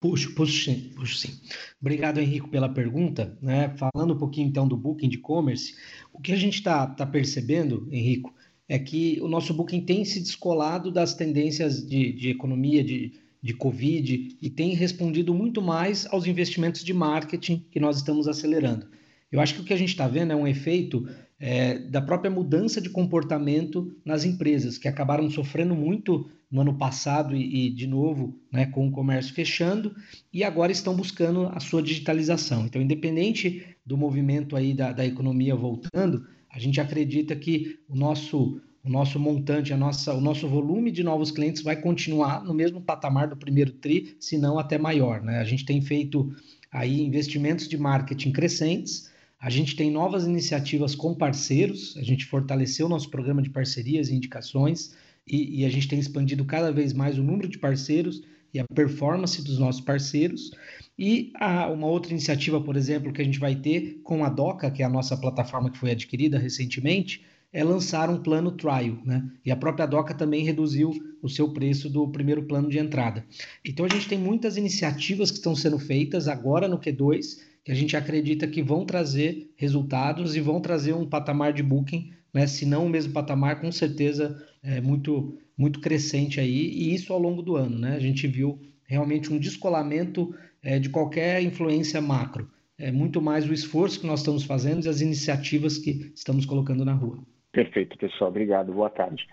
[0.00, 1.40] Puxo, puxo sim, puxo sim.
[1.80, 3.38] Obrigado, Henrico, pela pergunta.
[3.40, 3.72] Né?
[3.76, 5.76] Falando um pouquinho então do Booking de e-commerce,
[6.12, 8.34] o que a gente está tá percebendo, Henrico,
[8.68, 13.52] é que o nosso Booking tem se descolado das tendências de, de economia, de, de
[13.52, 18.86] Covid, e tem respondido muito mais aos investimentos de marketing que nós estamos acelerando.
[19.32, 21.08] Eu acho que o que a gente está vendo é um efeito
[21.40, 27.34] é, da própria mudança de comportamento nas empresas, que acabaram sofrendo muito no ano passado
[27.34, 29.92] e, e, de novo né, com o comércio fechando
[30.32, 32.66] e agora estão buscando a sua digitalização.
[32.66, 38.60] Então, independente do movimento aí da, da economia voltando, a gente acredita que o nosso
[38.84, 42.80] o nosso montante, a nossa, o nosso volume de novos clientes vai continuar no mesmo
[42.80, 45.22] patamar do primeiro tri, se não até maior.
[45.22, 45.38] Né?
[45.38, 46.34] A gente tem feito
[46.70, 52.86] aí investimentos de marketing crescentes, a gente tem novas iniciativas com parceiros, a gente fortaleceu
[52.86, 54.94] o nosso programa de parcerias e indicações,
[55.26, 58.22] e, e, a gente tem expandido cada vez mais o número de parceiros
[58.52, 60.50] e a performance dos nossos parceiros.
[60.98, 64.68] E a, uma outra iniciativa, por exemplo, que a gente vai ter com a Doca,
[64.68, 69.28] que é a nossa plataforma que foi adquirida recentemente, é lançar um plano trial, né?
[69.44, 70.90] E a própria Doca também reduziu
[71.20, 73.24] o seu preço do primeiro plano de entrada.
[73.64, 77.74] Então a gente tem muitas iniciativas que estão sendo feitas agora no Q2 que a
[77.74, 82.46] gente acredita que vão trazer resultados e vão trazer um patamar de booking, né?
[82.46, 87.18] Se não o mesmo patamar, com certeza é muito muito crescente aí e isso ao
[87.18, 87.94] longo do ano, né?
[87.94, 92.50] A gente viu realmente um descolamento é, de qualquer influência macro.
[92.78, 96.84] É muito mais o esforço que nós estamos fazendo e as iniciativas que estamos colocando
[96.84, 97.22] na rua.
[97.52, 98.30] Perfeito, pessoal.
[98.30, 98.72] Obrigado.
[98.72, 99.28] Boa tarde.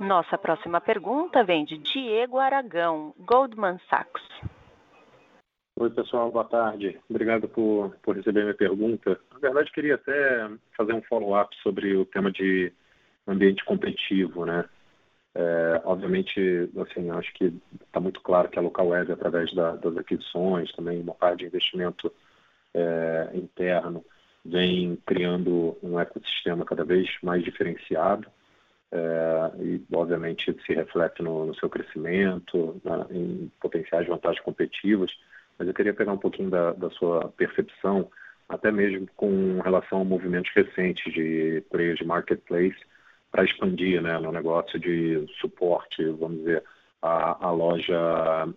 [0.00, 4.22] Nossa próxima pergunta vem de Diego Aragão, Goldman Sachs.
[5.78, 7.00] Oi, pessoal, boa tarde.
[7.10, 9.18] Obrigado por, por receber minha pergunta.
[9.32, 12.72] Na verdade, queria até fazer um follow-up sobre o tema de
[13.26, 14.64] ambiente competitivo, né?
[15.34, 17.52] É, obviamente, assim, acho que
[17.84, 21.46] está muito claro que a Local Web, através da, das aquisições, também uma parte de
[21.46, 22.12] investimento
[22.72, 24.04] é, interno,
[24.44, 28.28] vem criando um ecossistema cada vez mais diferenciado
[28.92, 35.10] é, e, obviamente, se reflete no, no seu crescimento, na, em potenciais vantagens competitivas.
[35.58, 38.10] Mas eu queria pegar um pouquinho da, da sua percepção,
[38.48, 42.78] até mesmo com relação a movimentos recentes de players de marketplace
[43.32, 46.62] para expandir né, no negócio de suporte, vamos dizer,
[47.02, 47.98] a, a loja,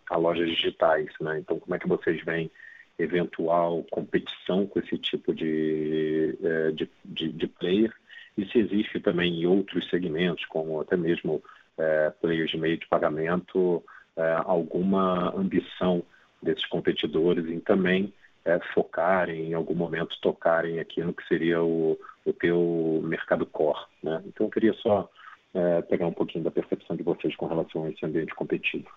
[0.10, 1.10] a lojas digitais.
[1.20, 1.40] Né?
[1.40, 2.52] Então, como é que vocês veem
[3.00, 7.93] eventual competição com esse tipo de, é, de, de, de player
[8.38, 11.43] e se existe também em outros segmentos, como até mesmo
[11.78, 13.84] é, players de meio de pagamento,
[14.16, 16.04] é, alguma ambição
[16.41, 18.14] desses competidores em também
[18.45, 23.86] é, focarem, em algum momento tocarem aqui no que seria o, o teu mercado core.
[24.02, 24.22] Né?
[24.28, 25.10] Então, eu queria só
[25.54, 28.89] é, pegar um pouquinho da percepção de vocês com relação a esse ambiente competitivo.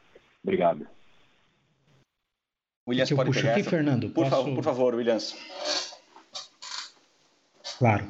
[0.43, 0.87] Obrigado.
[2.89, 3.71] Williams pode puxo pegar aqui, essa?
[3.71, 4.11] Fernando?
[4.11, 4.31] Por, Posso...
[4.31, 5.37] favor, por favor, Williams.
[7.79, 8.07] Claro.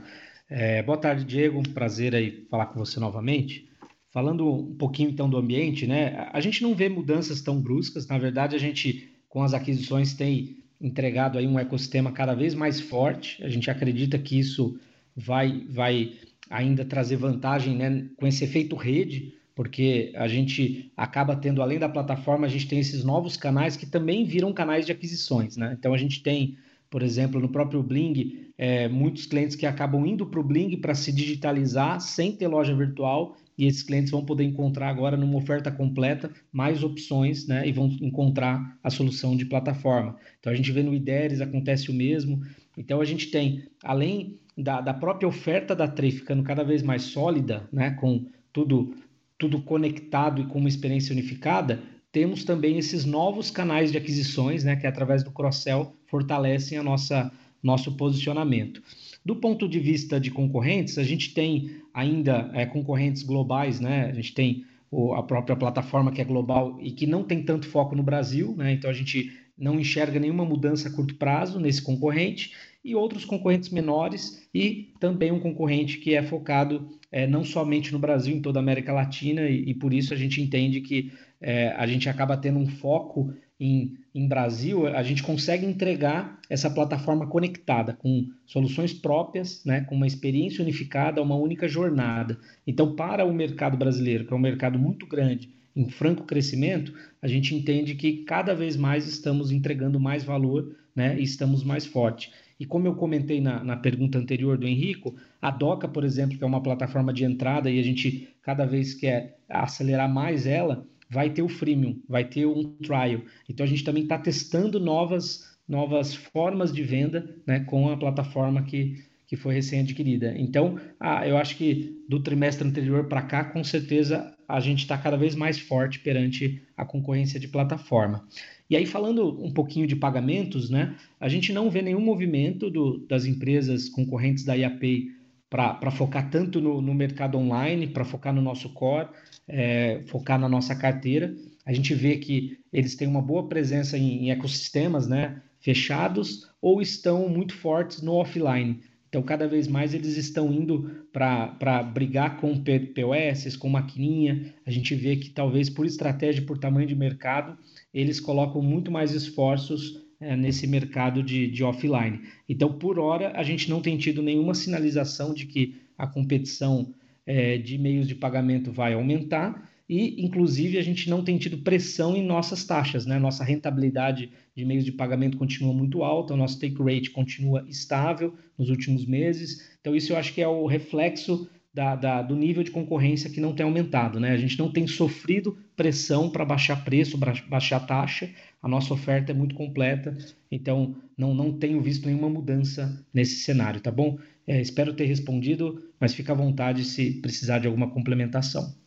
[0.48, 1.62] É, boa tarde, Diego.
[1.70, 3.68] Prazer aí falar com você novamente.
[4.10, 6.28] Falando um pouquinho então do ambiente, né?
[6.32, 8.08] A gente não vê mudanças tão bruscas.
[8.08, 12.80] Na verdade, a gente com as aquisições tem entregado aí um ecossistema cada vez mais
[12.80, 13.42] forte.
[13.44, 14.78] A gente acredita que isso
[15.14, 16.14] vai, vai
[16.48, 21.86] ainda trazer vantagem né, com esse efeito rede, porque a gente acaba tendo, além da
[21.86, 25.54] plataforma, a gente tem esses novos canais que também viram canais de aquisições.
[25.54, 25.76] Né?
[25.78, 26.56] Então a gente tem,
[26.88, 30.94] por exemplo, no próprio Bling, é, muitos clientes que acabam indo para o Bling para
[30.94, 35.70] se digitalizar sem ter loja virtual e esses clientes vão poder encontrar agora numa oferta
[35.70, 40.16] completa mais opções, né, e vão encontrar a solução de plataforma.
[40.38, 42.40] Então a gente vê no IDERES acontece o mesmo.
[42.78, 47.02] Então a gente tem, além da, da própria oferta da Trey ficando cada vez mais
[47.02, 48.94] sólida, né, com tudo
[49.40, 51.82] tudo conectado e com uma experiência unificada,
[52.12, 57.32] temos também esses novos canais de aquisições, né, que através do cross-sell fortalecem a nossa
[57.62, 58.82] nosso posicionamento.
[59.24, 64.06] Do ponto de vista de concorrentes, a gente tem ainda é, concorrentes globais, né?
[64.06, 67.66] A gente tem o, a própria plataforma que é global e que não tem tanto
[67.66, 68.72] foco no Brasil, né?
[68.72, 73.68] Então a gente não enxerga nenhuma mudança a curto prazo nesse concorrente e outros concorrentes
[73.68, 78.58] menores e também um concorrente que é focado é, não somente no Brasil, em toda
[78.58, 82.36] a América Latina e, e por isso a gente entende que é, a gente acaba
[82.36, 88.92] tendo um foco em, em Brasil, a gente consegue entregar essa plataforma conectada com soluções
[88.94, 92.38] próprias, né, com uma experiência unificada, uma única jornada.
[92.66, 97.28] Então, para o mercado brasileiro, que é um mercado muito grande, em franco crescimento, a
[97.28, 102.32] gente entende que cada vez mais estamos entregando mais valor né, e estamos mais fortes.
[102.60, 106.44] E como eu comentei na, na pergunta anterior do Henrico, a Doca, por exemplo, que
[106.44, 111.30] é uma plataforma de entrada e a gente cada vez quer acelerar mais ela, vai
[111.30, 113.22] ter o freemium, vai ter um trial.
[113.48, 118.62] Então a gente também está testando novas, novas formas de venda né, com a plataforma
[118.62, 120.34] que, que foi recém-adquirida.
[120.36, 120.78] Então,
[121.26, 125.34] eu acho que do trimestre anterior para cá, com certeza a gente está cada vez
[125.34, 128.26] mais forte perante a concorrência de plataforma.
[128.70, 132.98] E aí, falando um pouquinho de pagamentos, né, a gente não vê nenhum movimento do,
[133.08, 135.08] das empresas concorrentes da IAPay
[135.50, 139.08] para focar tanto no, no mercado online, para focar no nosso core
[139.50, 141.34] é, focar na nossa carteira.
[141.66, 146.80] A gente vê que eles têm uma boa presença em, em ecossistemas né, fechados ou
[146.80, 148.80] estão muito fortes no offline.
[149.10, 154.54] Então, cada vez mais eles estão indo para brigar com POS, com maquininha.
[154.64, 157.58] A gente vê que talvez por estratégia, por tamanho de mercado,
[157.92, 162.20] eles colocam muito mais esforços é, nesse mercado de, de offline.
[162.48, 166.94] Então, por hora, a gente não tem tido nenhuma sinalização de que a competição
[167.26, 172.14] é, de meios de pagamento vai aumentar e, inclusive, a gente não tem tido pressão
[172.14, 173.18] em nossas taxas, né?
[173.18, 178.32] Nossa rentabilidade de meios de pagamento continua muito alta, o nosso take rate continua estável
[178.56, 179.68] nos últimos meses.
[179.80, 183.40] Então, isso eu acho que é o reflexo da, da, do nível de concorrência que
[183.40, 184.30] não tem aumentado, né?
[184.30, 187.18] A gente não tem sofrido pressão para baixar preço,
[187.48, 188.30] baixar taxa.
[188.62, 190.16] A nossa oferta é muito completa,
[190.52, 194.20] então não, não tenho visto nenhuma mudança nesse cenário, tá bom?
[194.46, 198.78] É, espero ter respondido, mas fica à vontade se precisar de alguma complementação.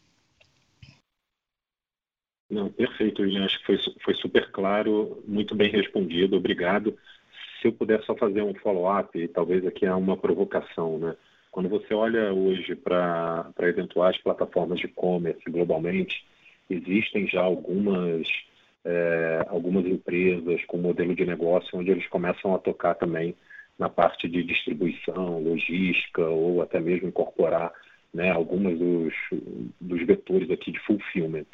[2.54, 3.46] Não, perfeito, William.
[3.46, 6.96] Acho que foi, foi super claro, muito bem respondido, obrigado.
[7.60, 11.16] Se eu puder só fazer um follow-up, talvez aqui há uma provocação, né?
[11.52, 16.24] Quando você olha hoje para eventuais plataformas de e-commerce globalmente,
[16.70, 18.28] existem já algumas,
[18.86, 23.36] é, algumas empresas com modelo de negócio onde eles começam a tocar também
[23.80, 27.72] na parte de distribuição, logística ou até mesmo incorporar
[28.14, 29.14] né, algumas dos,
[29.82, 31.46] dos vetores aqui de fulfillment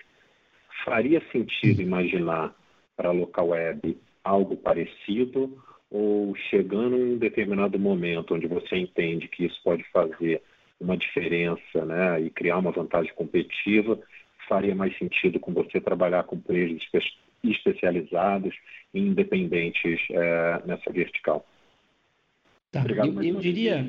[0.84, 2.56] faria sentido imaginar
[2.96, 5.58] para a local web algo parecido
[5.90, 10.42] ou chegando em um determinado momento onde você entende que isso pode fazer
[10.80, 14.00] uma diferença né, e criar uma vantagem competitiva,
[14.48, 16.88] faria mais sentido com você trabalhar com preços
[17.44, 18.56] especializados
[18.94, 21.46] e independentes é, nessa vertical.
[22.72, 22.82] Tá.
[22.82, 23.86] Obrigado, eu, eu diria.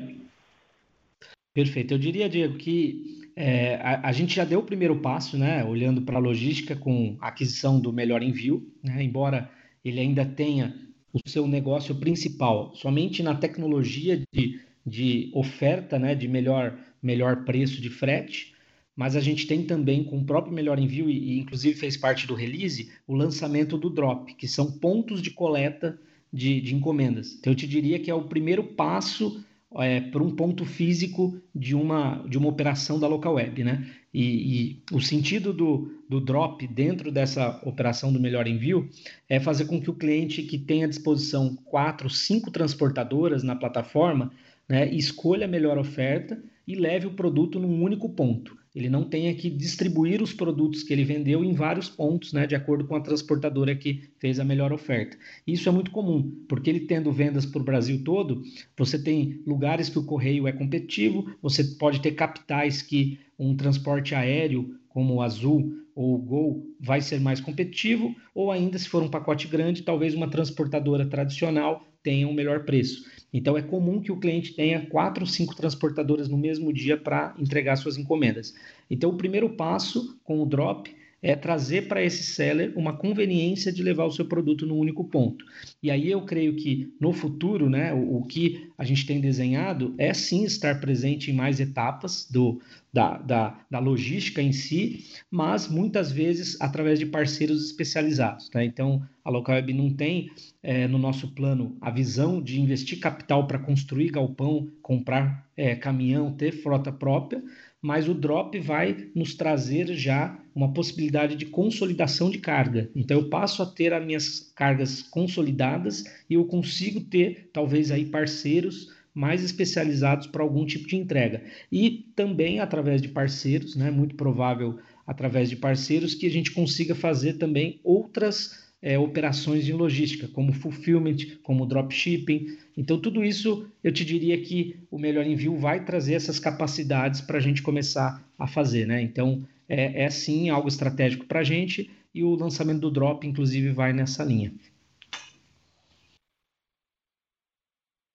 [1.53, 1.93] Perfeito.
[1.93, 6.01] Eu diria, Diego, que é, a, a, gente já deu o primeiro passo, né, olhando
[6.01, 9.49] para a logística com a aquisição do Melhor Envio, né, embora
[9.83, 10.75] ele ainda tenha
[11.13, 17.81] o seu negócio principal somente na tecnologia de, de oferta, né, de melhor, melhor preço
[17.81, 18.53] de frete,
[18.95, 22.27] mas a gente tem também com o próprio Melhor Envio, e, e inclusive fez parte
[22.27, 25.99] do release, o lançamento do Drop, que são pontos de coleta
[26.31, 27.35] de, de encomendas.
[27.39, 29.43] Então eu te diria que é o primeiro passo
[29.75, 33.89] é, para um ponto físico de uma, de uma operação da local web, né?
[34.13, 38.89] E, e, o sentido do, do drop dentro dessa operação do melhor envio
[39.29, 44.31] é fazer com que o cliente que tem à disposição quatro, cinco transportadoras na plataforma,
[44.67, 49.33] né, escolha a melhor oferta e leve o produto num único ponto ele não tenha
[49.33, 53.01] que distribuir os produtos que ele vendeu em vários pontos, né, de acordo com a
[53.01, 55.17] transportadora que fez a melhor oferta.
[55.45, 58.41] Isso é muito comum, porque ele tendo vendas para o Brasil todo,
[58.77, 64.15] você tem lugares que o correio é competitivo, você pode ter capitais que um transporte
[64.15, 69.03] aéreo como o Azul ou o Gol vai ser mais competitivo, ou ainda se for
[69.03, 73.03] um pacote grande, talvez uma transportadora tradicional tenha um melhor preço.
[73.33, 77.33] Então é comum que o cliente tenha quatro ou cinco transportadoras no mesmo dia para
[77.39, 78.53] entregar suas encomendas.
[78.89, 83.83] Então o primeiro passo com o drop é trazer para esse seller uma conveniência de
[83.83, 85.45] levar o seu produto num único ponto.
[85.81, 89.93] E aí eu creio que no futuro, né, o, o que a gente tem desenhado
[89.97, 92.59] é sim estar presente em mais etapas do,
[92.91, 98.49] da, da, da logística em si, mas muitas vezes através de parceiros especializados.
[98.49, 98.63] Tá?
[98.63, 100.31] Então a Localweb não tem
[100.63, 106.33] é, no nosso plano a visão de investir capital para construir galpão, comprar é, caminhão,
[106.33, 107.41] ter frota própria,
[107.81, 112.89] mas o drop vai nos trazer já uma possibilidade de consolidação de carga.
[112.95, 118.05] Então eu passo a ter as minhas cargas consolidadas e eu consigo ter talvez aí
[118.05, 121.43] parceiros mais especializados para algum tipo de entrega.
[121.71, 126.95] E também através de parceiros, né, muito provável através de parceiros que a gente consiga
[126.95, 132.57] fazer também outras é, operações de logística, como fulfillment, como dropshipping.
[132.75, 137.37] Então, tudo isso eu te diria que o Melhor Envio vai trazer essas capacidades para
[137.37, 138.87] a gente começar a fazer.
[138.87, 139.01] Né?
[139.01, 143.69] Então, é, é sim algo estratégico para a gente e o lançamento do Drop, inclusive,
[143.69, 144.51] vai nessa linha.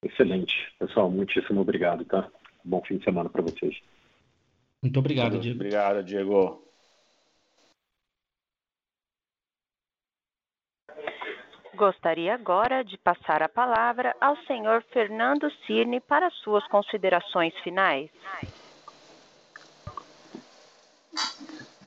[0.04, 0.54] Excelente.
[0.78, 2.28] Pessoal, muitíssimo obrigado, tá?
[2.64, 3.76] Bom fim de semana para vocês.
[4.82, 5.56] Muito obrigado, Diego.
[5.56, 6.65] Obrigado, Diego.
[11.76, 18.08] Gostaria agora de passar a palavra ao senhor Fernando Cirne para suas considerações finais.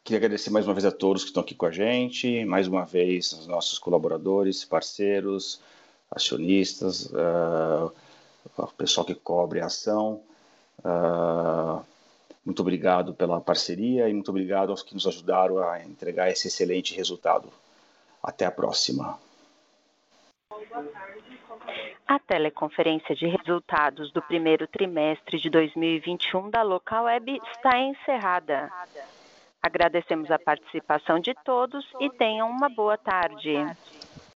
[0.03, 2.85] Queria agradecer mais uma vez a todos que estão aqui com a gente, mais uma
[2.85, 5.59] vez aos nossos colaboradores, parceiros,
[6.11, 7.91] acionistas, uh,
[8.57, 10.21] o pessoal que cobre a ação.
[10.85, 11.83] Uh,
[12.45, 16.95] muito obrigado pela parceria e muito obrigado aos que nos ajudaram a entregar esse excelente
[16.95, 17.49] resultado.
[18.21, 19.17] Até a próxima.
[22.07, 28.72] A teleconferência de resultados do primeiro trimestre de 2021 da Local Web está encerrada.
[29.62, 33.53] Agradecemos a participação de todos e tenham uma boa tarde.